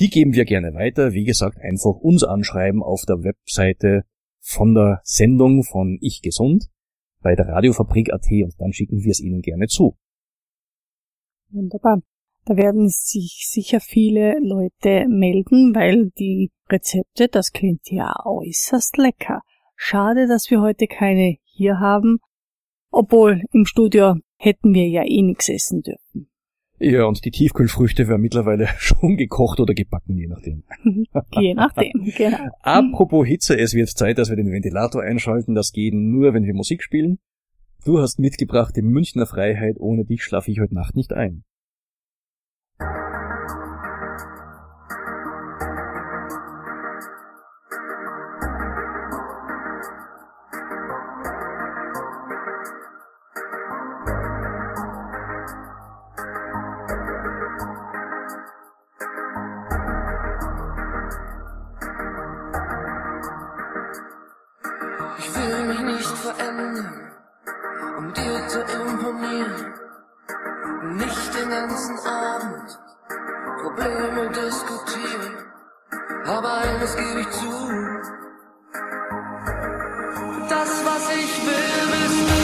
[0.00, 1.12] Die geben wir gerne weiter.
[1.12, 4.02] Wie gesagt, einfach uns anschreiben auf der Webseite
[4.40, 6.66] von der Sendung von Ich Gesund
[7.22, 9.96] bei der Radiofabrik.at und dann schicken wir es Ihnen gerne zu.
[11.50, 12.02] Wunderbar.
[12.46, 19.40] Da werden sich sicher viele Leute melden, weil die Rezepte, das klingt ja äußerst lecker.
[19.76, 22.18] Schade, dass wir heute keine hier haben,
[22.90, 26.28] obwohl im Studio hätten wir ja eh nichts essen dürfen.
[26.78, 30.64] Ja, und die Tiefkühlfrüchte werden mittlerweile schon gekocht oder gebacken, je nachdem.
[31.40, 32.48] Je nachdem, genau.
[32.60, 35.54] Apropos Hitze, es wird Zeit, dass wir den Ventilator einschalten.
[35.54, 37.18] Das geht nur, wenn wir Musik spielen.
[37.84, 39.76] Du hast mitgebracht die Münchner Freiheit.
[39.78, 41.44] Ohne dich schlafe ich heute Nacht nicht ein.
[76.44, 77.50] Aber eines gebe ich zu.
[80.46, 82.42] Das, was ich will, bist du.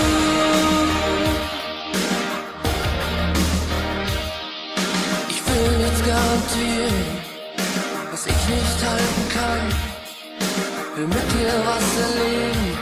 [5.28, 7.04] Ich will nichts garantieren,
[8.10, 9.64] was ich nicht halten kann
[10.96, 12.78] will mit dir was erleben.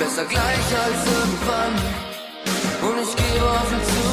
[0.00, 1.74] Besser gleich als irgendwann.
[2.88, 4.04] Und ich gebe offen zu.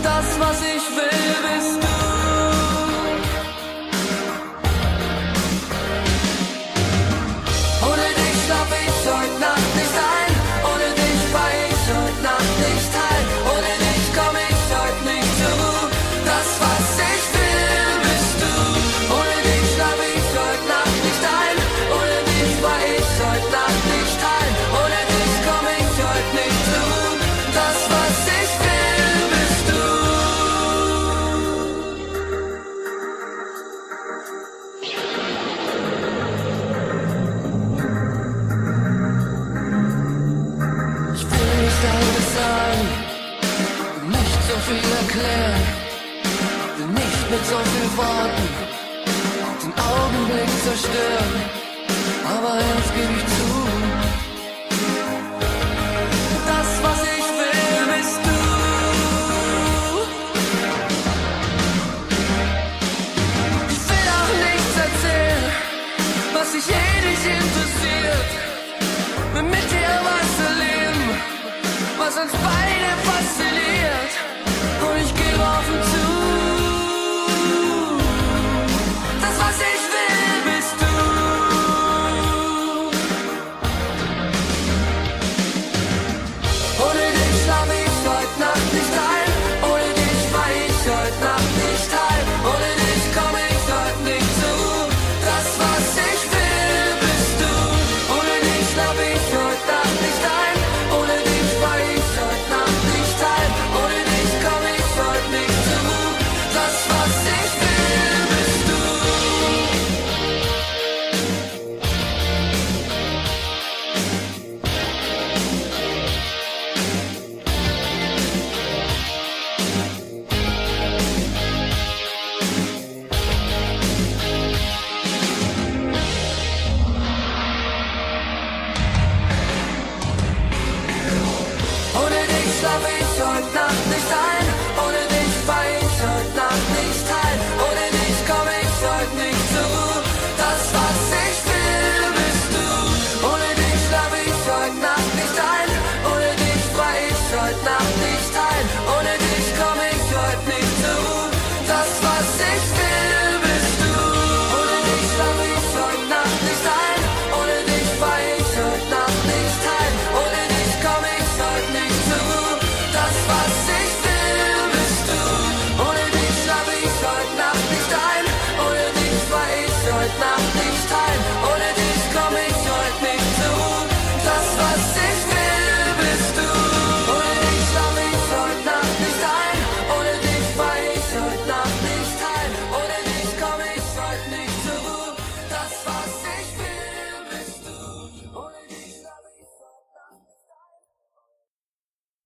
[0.00, 1.91] Das, was ich will, bist du.
[47.96, 48.48] Worten
[49.62, 51.34] den Augenblick zerstören,
[52.24, 53.48] aber eins gebe ich zu.
[56.46, 58.40] Das, was ich will, bist du.
[63.74, 65.52] Ich will auch nichts erzählen,
[66.32, 68.30] was sich eh nicht interessiert.
[69.34, 71.04] Will mit dir was erleben,
[71.98, 72.61] was uns beide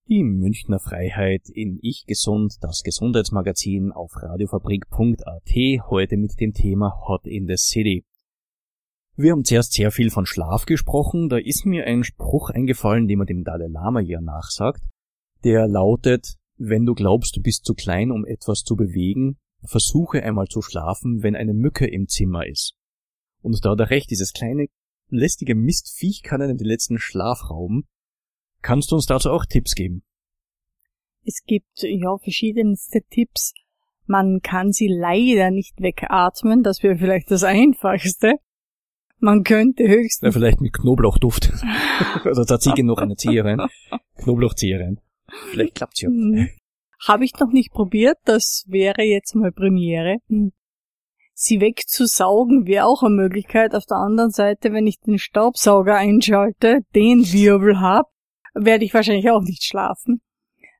[0.08, 7.26] Die Münchner Freiheit in Ich Gesund, das Gesundheitsmagazin auf radiofabrik.at, heute mit dem Thema Hot
[7.26, 8.04] in the City.
[9.16, 13.18] Wir haben zuerst sehr viel von Schlaf gesprochen, da ist mir ein Spruch eingefallen, den
[13.18, 14.84] man dem Dalai Lama ja nachsagt,
[15.42, 20.46] der lautet, wenn du glaubst, du bist zu klein, um etwas zu bewegen, versuche einmal
[20.46, 22.76] zu schlafen, wenn eine Mücke im Zimmer ist.
[23.42, 24.68] Und da hat er recht, dieses kleine,
[25.08, 27.88] lästige Mistviech kann einem den letzten Schlaf rauben.
[28.66, 30.02] Kannst du uns dazu auch Tipps geben?
[31.24, 33.54] Es gibt ja verschiedenste Tipps.
[34.06, 38.40] Man kann sie leider nicht wegatmen, das wäre vielleicht das Einfachste.
[39.20, 41.52] Man könnte Ja, höchstens vielleicht mit Knoblauchduft.
[42.24, 43.60] Oder Tzatziki noch eine Zieherin.
[44.16, 44.98] Knoblauchzieherin.
[45.52, 46.08] Vielleicht klappt's ja.
[46.08, 46.48] Hm.
[47.06, 50.16] Habe ich noch nicht probiert, das wäre jetzt mal Premiere.
[50.28, 50.50] Hm.
[51.34, 53.76] Sie wegzusaugen wäre auch eine Möglichkeit.
[53.76, 58.06] Auf der anderen Seite, wenn ich den Staubsauger einschalte, den Wirbel hab,
[58.56, 60.20] werde ich wahrscheinlich auch nicht schlafen.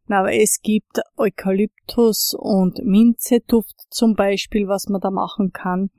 [0.09, 5.91] Aber es gibt Eukalyptus und Minzeduft zum Beispiel, was man da machen kann.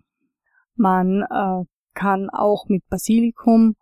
[0.75, 3.75] Man äh, kann auch mit Basilikum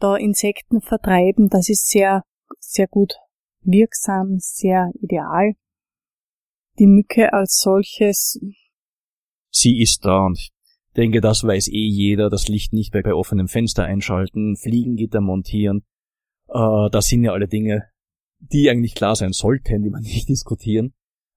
[0.00, 1.48] da Insekten vertreiben.
[1.48, 2.24] Das ist sehr,
[2.58, 3.14] sehr gut
[3.60, 5.54] wirksam, sehr ideal.
[6.78, 8.40] Die Mücke als solches,
[9.50, 10.52] Sie ist da und ich
[10.96, 12.30] denke, das weiß eh jeder.
[12.30, 15.84] Das Licht nicht bei, bei offenem Fenster einschalten, Fliegengitter montieren.
[16.48, 17.84] Äh, das sind ja alle Dinge,
[18.40, 20.92] die eigentlich klar sein sollten, die man nicht diskutieren.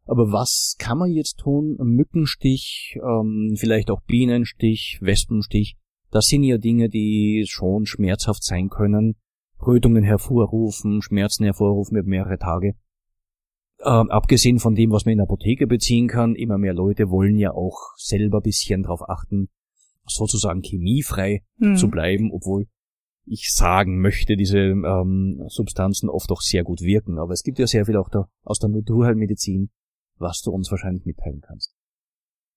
[0.05, 1.77] Aber was kann man jetzt tun?
[1.79, 5.77] Mückenstich, ähm, vielleicht auch Bienenstich, Wespenstich.
[6.09, 9.15] Das sind ja Dinge, die schon schmerzhaft sein können.
[9.65, 12.73] Rötungen hervorrufen, Schmerzen hervorrufen über mehrere Tage.
[13.83, 17.37] Ähm, abgesehen von dem, was man in der Apotheke beziehen kann, immer mehr Leute wollen
[17.37, 19.49] ja auch selber bisschen darauf achten,
[20.05, 22.67] sozusagen chemiefrei hm, zu bleiben, obwohl
[23.31, 27.17] ich sagen möchte, diese ähm, Substanzen oft auch sehr gut wirken.
[27.17, 29.71] Aber es gibt ja sehr viel auch da aus der Naturheilmedizin,
[30.17, 31.73] was du uns wahrscheinlich mitteilen kannst.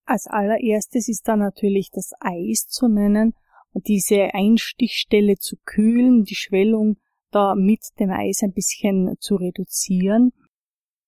[0.05, 3.35] als allererstes ist da natürlich das Eis zu nennen
[3.73, 6.97] und diese Einstichstelle zu kühlen, die Schwellung
[7.31, 10.33] da mit dem Eis ein bisschen zu reduzieren.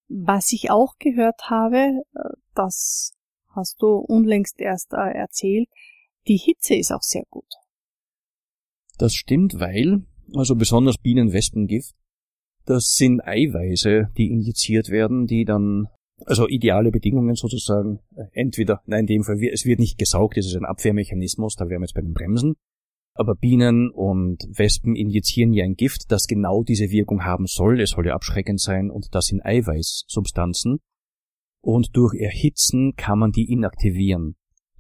[0.09, 3.14] Was ich auch gehört habe, äh, das
[3.49, 5.69] hast du unlängst erst äh, erzählt,
[6.29, 7.53] die Hitze ist auch sehr gut.
[8.99, 11.94] Das stimmt, weil, also besonders Bienenwespengift,
[12.64, 15.86] das sind Eiweiße, die injiziert werden, die dann,
[16.24, 20.47] also ideale Bedingungen sozusagen, äh, entweder, nein, in dem Fall, es wird nicht gesaugt, es
[20.47, 22.55] ist ein Abwehrmechanismus, da wären wir jetzt bei den Bremsen,
[23.14, 27.90] aber Bienen und Wespen injizieren ja ein Gift, das genau diese Wirkung haben soll, es
[27.90, 30.78] soll ja abschreckend sein, und das sind Eiweißsubstanzen,
[31.62, 34.36] und durch Erhitzen kann man die inaktivieren.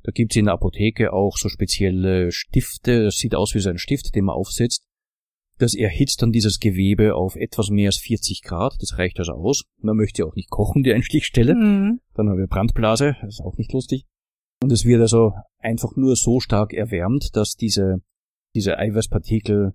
[0.06, 3.78] Da gibt's in der Apotheke auch so spezielle Stifte, das sieht aus wie so ein
[3.78, 4.86] Stift, den man aufsetzt.
[5.58, 9.64] Das erhitzt dann dieses Gewebe auf etwas mehr als 40 Grad, das reicht also aus.
[9.78, 11.56] Man möchte ja auch nicht kochen, die Einstichstelle.
[11.56, 12.00] Mhm.
[12.14, 14.04] Dann haben wir Brandblase, das ist auch nicht lustig.
[14.62, 17.96] Und es wird also einfach nur so stark erwärmt, dass diese,
[18.54, 19.72] diese Eiweißpartikel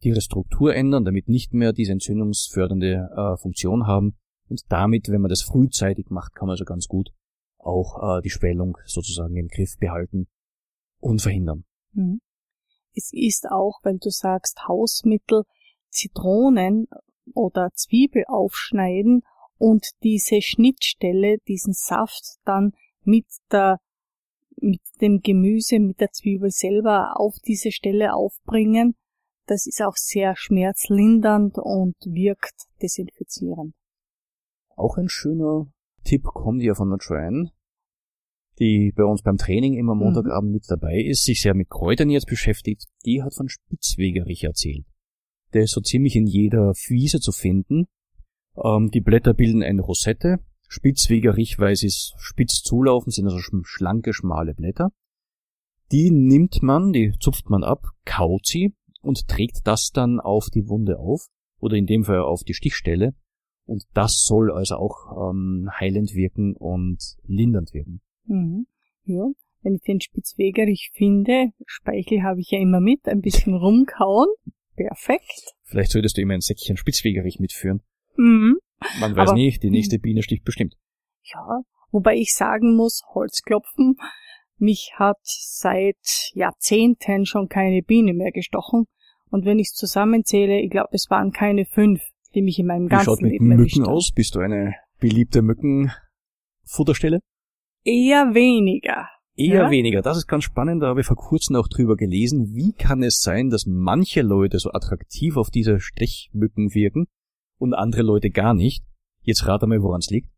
[0.00, 4.16] ihre Struktur ändern, damit nicht mehr diese entzündungsfördernde äh, Funktion haben.
[4.48, 7.10] Und damit, wenn man das frühzeitig macht, kann man also ganz gut
[7.66, 10.28] auch äh, die Schwellung sozusagen im Griff behalten
[11.00, 11.64] und verhindern.
[11.92, 12.20] Mhm.
[12.94, 15.42] Es ist auch, weil du sagst Hausmittel,
[15.90, 16.88] Zitronen
[17.34, 19.22] oder Zwiebel aufschneiden
[19.58, 23.78] und diese Schnittstelle, diesen Saft dann mit der
[24.58, 28.94] mit dem Gemüse, mit der Zwiebel selber auf diese Stelle aufbringen.
[29.46, 33.74] Das ist auch sehr schmerzlindernd und wirkt desinfizierend.
[34.74, 35.66] Auch ein schöner
[36.04, 37.52] Tipp kommt ja von der Joanne,
[38.58, 42.26] die bei uns beim Training immer Montagabend mit dabei ist, sich sehr mit Kräutern jetzt
[42.26, 42.84] beschäftigt.
[43.04, 44.86] Die hat von Spitzwegerich erzählt.
[45.52, 47.86] Der ist so ziemlich in jeder Wiese zu finden.
[48.62, 50.38] Ähm, die Blätter bilden eine Rosette.
[50.68, 54.90] Spitzwegerich, weil sie spitz zulaufen, sind also sch- schlanke, schmale Blätter.
[55.92, 60.66] Die nimmt man, die zupft man ab, kaut sie und trägt das dann auf die
[60.68, 61.26] Wunde auf
[61.60, 63.14] oder in dem Fall auf die Stichstelle
[63.64, 68.00] und das soll also auch ähm, heilend wirken und lindernd wirken.
[68.26, 68.66] Mhm.
[69.04, 69.24] Ja,
[69.62, 74.28] wenn ich den Spitzwegerich finde, Speichel habe ich ja immer mit, ein bisschen rumkauen.
[74.76, 75.54] Perfekt.
[75.64, 77.80] Vielleicht solltest du immer ein Säckchen Spitzwegerich mitführen.
[78.16, 78.58] Mhm.
[79.00, 80.74] Man weiß Aber- nie, die nächste Biene sticht bestimmt.
[81.22, 83.96] Ja, wobei ich sagen muss, Holzklopfen,
[84.58, 88.84] mich hat seit Jahrzehnten schon keine Biene mehr gestochen.
[89.30, 92.02] Und wenn ich es zusammenzähle, ich glaube, es waren keine fünf,
[92.34, 93.96] die mich in meinem Wie schaut ganzen mit Leben erwischt Mücken haben.
[93.96, 94.12] aus?
[94.14, 97.20] Bist du eine beliebte Mückenfutterstelle?
[97.86, 99.08] Eher weniger.
[99.36, 99.70] Eher Ja.
[99.70, 100.02] weniger.
[100.02, 102.54] Das ist ganz spannend, da habe ich vor kurzem auch drüber gelesen.
[102.54, 107.06] Wie kann es sein, dass manche Leute so attraktiv auf diese Stechmücken wirken
[107.58, 108.82] und andere Leute gar nicht?
[109.22, 110.30] Jetzt rate mal, woran es liegt.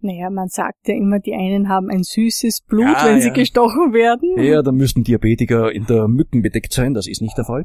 [0.00, 3.34] Naja, man sagt ja immer, die einen haben ein süßes Blut, Ja, wenn sie ja.
[3.34, 4.36] gestochen werden.
[4.42, 6.92] Ja, da müssten Diabetiker in der Mücken bedeckt sein.
[6.94, 7.64] Das ist nicht der Fall.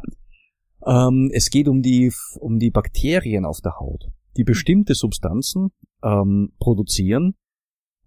[0.85, 4.05] Ähm, es geht um die, um die Bakterien auf der Haut,
[4.37, 5.69] die bestimmte Substanzen
[6.03, 7.33] ähm, produzieren.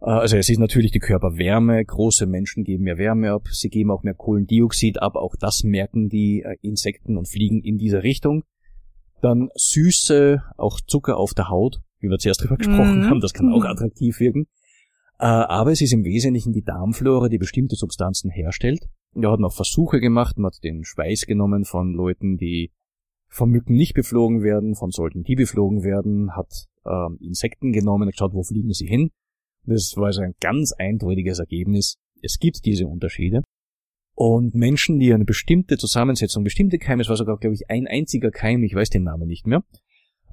[0.02, 1.84] Äh, also es ist natürlich die Körperwärme.
[1.84, 3.48] Große Menschen geben mehr Wärme ab.
[3.50, 5.16] Sie geben auch mehr Kohlendioxid ab.
[5.16, 8.44] Auch das merken die äh, Insekten und fliegen in diese Richtung.
[9.22, 13.04] Dann Süße, auch Zucker auf der Haut, wie wir zuerst drüber gesprochen Mhm.
[13.10, 13.20] haben.
[13.20, 13.66] Das kann auch Mhm.
[13.66, 14.46] attraktiv wirken.
[15.18, 18.86] Äh, aber es ist im Wesentlichen die Darmflora, die bestimmte Substanzen herstellt.
[19.12, 22.70] Wir hatten auch Versuche gemacht, man hat den Schweiß genommen von Leuten, die
[23.28, 28.32] von Mücken nicht beflogen werden, von sollten die beflogen werden, hat ähm, Insekten genommen geschaut,
[28.32, 29.10] wo fliegen sie hin.
[29.64, 31.96] Das war also ein ganz eindeutiges Ergebnis.
[32.22, 33.42] Es gibt diese Unterschiede.
[34.14, 38.30] Und Menschen, die eine bestimmte Zusammensetzung, bestimmte Keime, es war sogar, glaube ich, ein einziger
[38.30, 39.64] Keim, ich weiß den Namen nicht mehr.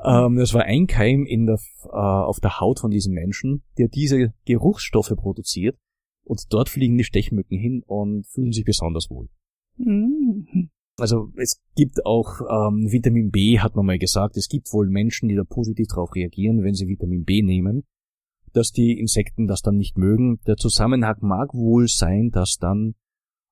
[0.04, 3.88] Ähm, das war ein Keim in der, äh, auf der Haut von diesen Menschen, der
[3.88, 5.78] diese Geruchsstoffe produziert.
[6.24, 9.30] Und dort fliegen die Stechmücken hin und fühlen sich besonders wohl.
[9.78, 10.70] Mhm.
[10.98, 14.36] Also es gibt auch ähm, Vitamin B, hat man mal gesagt.
[14.36, 17.84] Es gibt wohl Menschen, die da positiv darauf reagieren, wenn sie Vitamin B nehmen,
[18.58, 20.40] dass die Insekten das dann nicht mögen.
[20.48, 22.96] Der Zusammenhang mag wohl sein, dass dann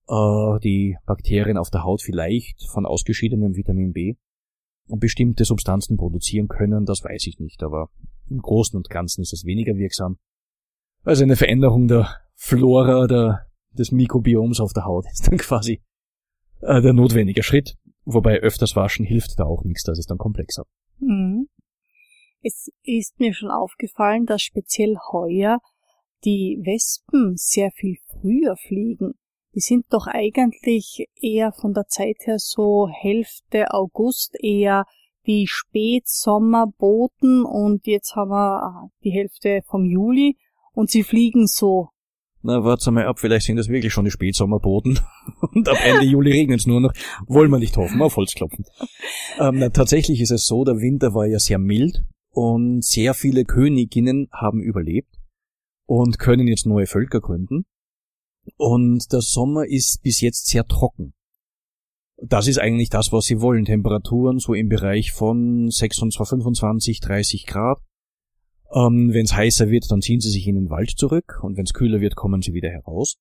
[0.07, 4.15] äh, die Bakterien auf der Haut vielleicht von ausgeschiedenem Vitamin B
[4.87, 6.85] bestimmte Substanzen produzieren können.
[6.85, 7.89] Das weiß ich nicht, aber
[8.29, 10.17] im Großen und Ganzen ist es weniger wirksam.
[11.03, 15.81] Also eine Veränderung der Flora der, des Mikrobioms auf der Haut ist dann quasi
[16.61, 20.65] äh, der notwendige Schritt, wobei öfters waschen hilft da auch nichts, das ist dann komplexer.
[20.99, 21.47] Mhm.
[22.47, 25.57] Es ist mir schon aufgefallen, dass speziell heuer
[26.25, 29.15] die Wespen sehr viel früher fliegen.
[29.55, 34.85] Die sind doch eigentlich eher von der Zeit her so Hälfte August eher
[35.25, 40.37] die Spätsommerboten und jetzt haben wir ah, die Hälfte vom Juli
[40.73, 41.89] und sie fliegen so.
[42.43, 44.99] Na, warte mal ab, vielleicht sind das wirklich schon die Spätsommerboten
[45.51, 46.93] und ab Ende Juli regnet es nur noch.
[47.25, 48.65] Wollen wir nicht hoffen, auf Holz klopfen.
[49.39, 52.05] Ähm, na, tatsächlich ist es so, der Winter war ja sehr mild
[52.35, 55.15] und sehr viele Königinnen haben überlebt
[55.85, 57.63] und können jetzt neue Völker gründen.
[58.57, 61.13] Und der Sommer ist bis jetzt sehr trocken.
[62.17, 63.63] Das ist eigentlich das, was sie wollen.
[63.63, 67.77] Temperaturen so im Bereich von 26, 25, 30 Grad.
[68.73, 71.63] Ähm, wenn es heißer wird, dann ziehen sie sich in den Wald zurück und wenn
[71.63, 73.15] es kühler wird, kommen sie wieder heraus.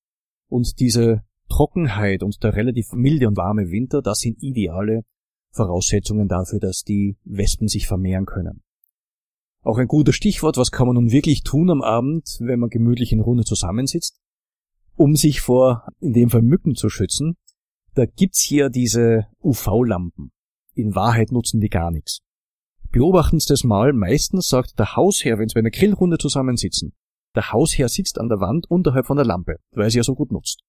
[0.49, 5.03] Und diese Trockenheit und der relativ milde und warme Winter, das sind ideale
[5.51, 8.64] Voraussetzungen dafür, dass die Wespen sich vermehren können.
[9.65, 13.11] Auch ein guter Stichwort, was kann man nun wirklich tun am Abend, wenn man gemütlich
[13.11, 14.21] in Runde zusammensitzt,
[14.95, 17.35] um sich vor, in dem Fall Mücken zu schützen.
[17.95, 20.31] Da gibt's hier diese UV-Lampen.
[20.75, 22.19] In Wahrheit nutzen die gar nichts.
[22.91, 26.93] Beobachten Sie das mal, meistens sagt der Hausherr, wenn Sie bei einer Grillrunde zusammensitzen,
[27.35, 30.31] der Hausherr sitzt an der Wand unterhalb von der Lampe, weil sie ja so gut
[30.31, 30.61] nutzt.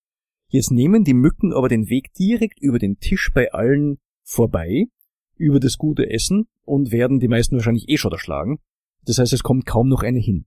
[0.48, 4.86] Jetzt nehmen die Mücken aber den Weg direkt über den Tisch bei allen vorbei,
[5.36, 8.58] über das gute Essen und werden die meisten wahrscheinlich eh schon erschlagen.
[9.06, 10.46] Das heißt, es kommt kaum noch eine hin.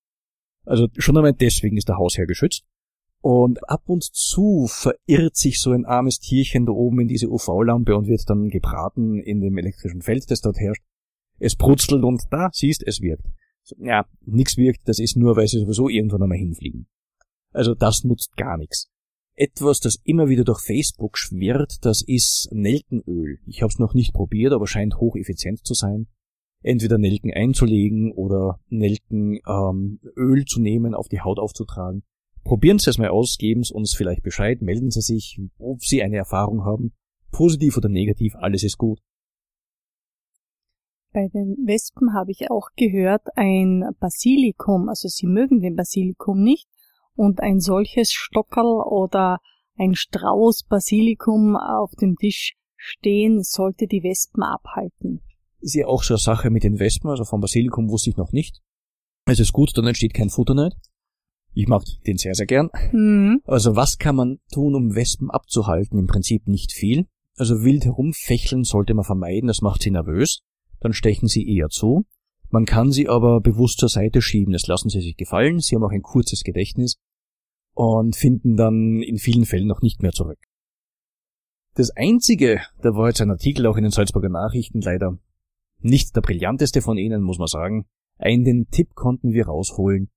[0.66, 2.64] Also schon einmal deswegen ist der Hausherr geschützt.
[3.22, 7.96] Und ab und zu verirrt sich so ein armes Tierchen da oben in diese UV-Lampe
[7.96, 10.84] und wird dann gebraten in dem elektrischen Feld, das dort herrscht.
[11.38, 13.26] Es brutzelt und da, siehst, es wirkt.
[13.78, 16.88] Ja, nichts wirkt, das ist nur, weil sie sowieso irgendwann einmal hinfliegen.
[17.52, 18.90] Also das nutzt gar nichts.
[19.36, 23.40] Etwas, das immer wieder durch Facebook schwirrt, das ist Nelkenöl.
[23.46, 26.08] Ich habe es noch nicht probiert, aber scheint hocheffizient zu sein.
[26.62, 32.04] Entweder Nelken einzulegen oder Nelkenöl ähm, Öl zu nehmen, auf die Haut aufzutragen.
[32.44, 36.04] Probieren Sie es mal aus, geben Sie uns vielleicht Bescheid, melden Sie sich, ob Sie
[36.04, 36.94] eine Erfahrung haben.
[37.32, 39.00] Positiv oder negativ, alles ist gut.
[41.12, 46.68] Bei den Wespen habe ich auch gehört, ein Basilikum, also sie mögen den Basilikum nicht,
[47.16, 49.40] und ein solches Stockerl oder
[49.76, 55.22] ein Strauß Basilikum auf dem Tisch stehen sollte die Wespen abhalten.
[55.62, 58.32] Ist ja auch so eine Sache mit den Wespen, also vom Basilikum wusste ich noch
[58.32, 58.62] nicht.
[59.26, 60.74] Es ist gut, dann entsteht kein Futterneid.
[61.54, 62.70] Ich mag den sehr, sehr gern.
[62.92, 63.42] Mhm.
[63.46, 66.00] Also was kann man tun, um Wespen abzuhalten?
[66.00, 67.08] Im Prinzip nicht viel.
[67.38, 70.42] Also wild herumfächeln sollte man vermeiden, das macht sie nervös.
[70.80, 72.06] Dann stechen sie eher zu.
[72.50, 75.60] Man kann sie aber bewusst zur Seite schieben, das lassen sie sich gefallen.
[75.60, 76.96] Sie haben auch ein kurzes Gedächtnis
[77.74, 80.40] und finden dann in vielen Fällen noch nicht mehr zurück.
[81.76, 85.18] Das einzige, da war jetzt ein Artikel auch in den Salzburger Nachrichten leider
[85.80, 87.86] nicht der brillanteste von ihnen, muss man sagen.
[88.18, 90.10] Einen Tipp konnten wir rausholen.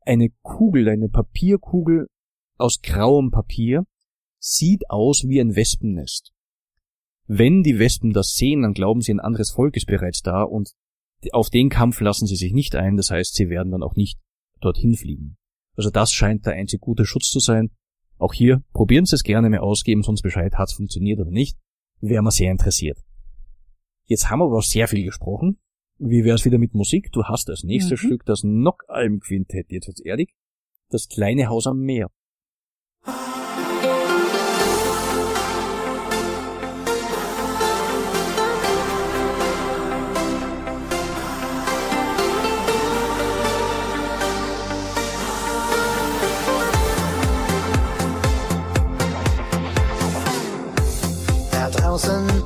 [0.00, 2.08] Eine Kugel, eine Papierkugel
[2.58, 3.84] aus grauem Papier
[4.38, 6.32] sieht aus wie ein Wespennest.
[7.26, 10.72] Wenn die Wespen das sehen, dann glauben sie, ein anderes Volk ist bereits da und
[11.32, 14.18] auf den Kampf lassen sie sich nicht ein, das heißt, sie werden dann auch nicht
[14.60, 15.38] dorthin fliegen.
[15.74, 17.70] Also das scheint der einzig gute Schutz zu sein.
[18.18, 21.58] Auch hier probieren Sie es gerne mal ausgeben, sonst Bescheid, hat es funktioniert oder nicht.
[22.00, 22.98] Wäre mal sehr interessiert.
[24.06, 25.58] Jetzt haben wir aber sehr viel gesprochen.
[25.98, 27.10] Wie wär's wieder mit Musik?
[27.12, 28.06] Du hast als nächstes Mhm.
[28.06, 30.34] Stück das Nockalm Quintett, jetzt wird's ehrlich.
[30.90, 32.10] Das kleine Haus am Meer.
[51.52, 52.43] Da draußen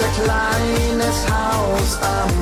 [0.00, 2.39] unser kleines Haus am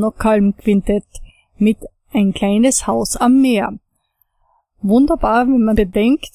[0.00, 1.06] Nockalm Quintett
[1.58, 1.78] mit
[2.12, 3.78] ein kleines Haus am Meer.
[4.82, 6.34] Wunderbar, wenn man bedenkt,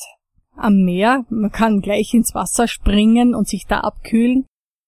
[0.55, 4.45] am Meer, man kann gleich ins Wasser springen und sich da abkühlen.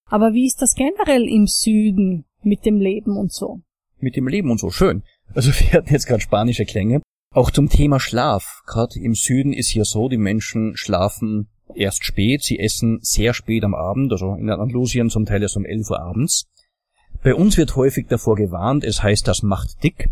[0.10, 3.62] Aber wie ist das generell im Süden mit dem Leben und so?
[4.00, 5.04] Mit dem Leben und so schön.
[5.34, 7.02] Also wir hatten jetzt gerade spanische Klänge.
[7.34, 8.62] Auch zum Thema Schlaf.
[8.66, 13.64] Gerade im Süden ist ja so, die Menschen schlafen erst spät, sie essen sehr spät
[13.64, 16.46] am Abend, also in Andalusien zum Teil erst um 11 Uhr abends.
[17.28, 20.08] Bei uns wird häufig davor gewarnt, es heißt, das macht dick.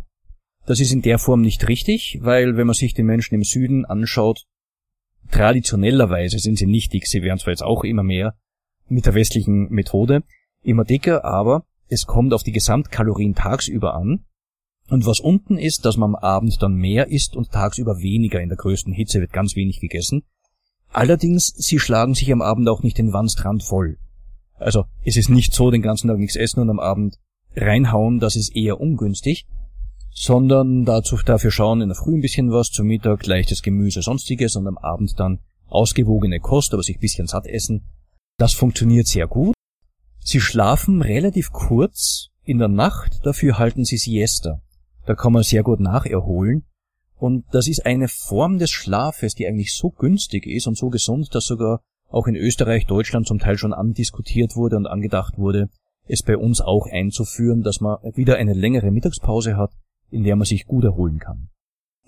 [0.66, 3.86] Das ist in der Form nicht richtig, weil wenn man sich die Menschen im Süden
[3.86, 4.43] anschaut,
[5.32, 8.36] traditionellerweise sind sie nicht dick, sie werden zwar jetzt auch immer mehr
[8.89, 10.24] mit der westlichen Methode,
[10.61, 14.26] immer dicker, aber es kommt auf die Gesamtkalorien tagsüber an.
[14.89, 18.41] Und was unten ist, dass man am Abend dann mehr isst und tagsüber weniger.
[18.41, 20.24] In der größten Hitze wird ganz wenig gegessen.
[20.91, 23.99] Allerdings, sie schlagen sich am Abend auch nicht den Wandstrand voll.
[24.58, 27.18] Also, es ist nicht so, den ganzen Tag nichts essen und am Abend
[27.56, 29.47] reinhauen, das ist eher ungünstig,
[30.12, 34.56] sondern dazu dafür schauen, in der Früh ein bisschen was, zum Mittag leichtes Gemüse, sonstiges
[34.56, 37.86] und am Abend dann ausgewogene Kost, aber sich ein bisschen satt essen.
[38.38, 39.56] Das funktioniert sehr gut.
[40.20, 44.62] Sie schlafen relativ kurz in der Nacht, dafür halten sie Siesta.
[45.06, 46.66] Da kann man sehr gut nacherholen.
[47.18, 51.34] Und das ist eine Form des Schlafes, die eigentlich so günstig ist und so gesund,
[51.34, 51.82] dass sogar
[52.16, 55.70] auch in Österreich, Deutschland zum Teil schon andiskutiert wurde und angedacht wurde,
[56.07, 59.72] es bei uns auch einzuführen, dass man wieder eine längere Mittagspause hat,
[60.11, 61.49] in der man sich gut erholen kann.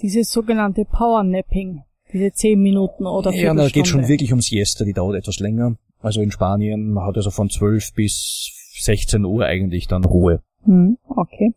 [0.02, 1.82] Dieses sogenannte Powernapping,
[2.14, 5.76] diese zehn Minuten oder Ja, da geht schon wirklich um Siesta, die dauert etwas länger.
[6.00, 10.42] Also in Spanien, man hat also von 12 bis 16 Uhr eigentlich dann Ruhe.
[10.64, 11.54] Hm, okay.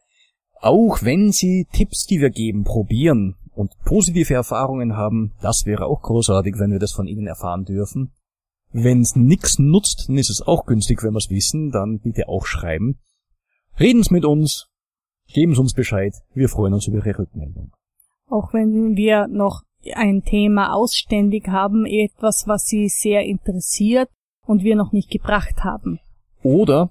[0.61, 6.03] Auch wenn Sie Tipps, die wir geben, probieren und positive Erfahrungen haben, das wäre auch
[6.03, 8.13] großartig, wenn wir das von Ihnen erfahren dürfen.
[8.73, 12.29] Wenn es nichts nutzt, dann ist es auch günstig, wenn wir es wissen, dann bitte
[12.29, 12.99] auch schreiben.
[13.79, 14.69] Reden Sie mit uns,
[15.33, 17.73] geben Sie uns Bescheid, wir freuen uns über Ihre Rückmeldung.
[18.29, 19.63] Auch wenn wir noch
[19.95, 24.09] ein Thema ausständig haben, etwas, was Sie sehr interessiert
[24.47, 26.01] und wir noch nicht gebracht haben.
[26.43, 26.91] Oder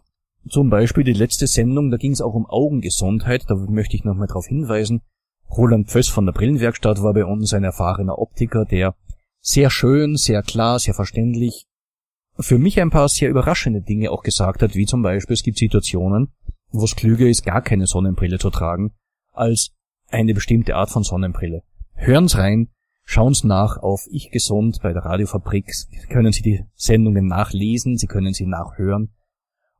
[0.49, 4.27] zum Beispiel die letzte Sendung, da ging es auch um Augengesundheit, da möchte ich nochmal
[4.27, 5.01] darauf hinweisen.
[5.55, 8.95] Roland Pföss von der Brillenwerkstatt war bei uns ein erfahrener Optiker, der
[9.41, 11.65] sehr schön, sehr klar, sehr verständlich
[12.39, 15.57] für mich ein paar sehr überraschende Dinge auch gesagt hat, wie zum Beispiel es gibt
[15.57, 16.31] Situationen,
[16.71, 18.93] wo es klüger ist, gar keine Sonnenbrille zu tragen,
[19.33, 19.71] als
[20.09, 21.63] eine bestimmte Art von Sonnenbrille.
[21.95, 22.69] Hören's rein,
[23.09, 25.65] schauen's nach auf Ich Gesund bei der Radiofabrik,
[26.09, 29.09] können Sie die Sendungen nachlesen, Sie können sie nachhören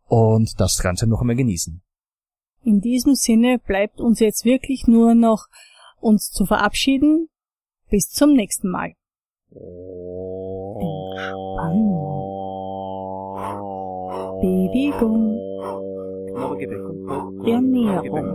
[0.07, 1.79] und das Ganze noch einmal genießen.
[2.63, 5.45] In diesem Sinne bleibt uns jetzt wirklich nur noch
[6.01, 7.29] uns zu verabschieden.
[7.91, 8.93] Bis zum nächsten Mal.
[14.41, 15.37] Bewegung,
[17.45, 18.25] Ernährung,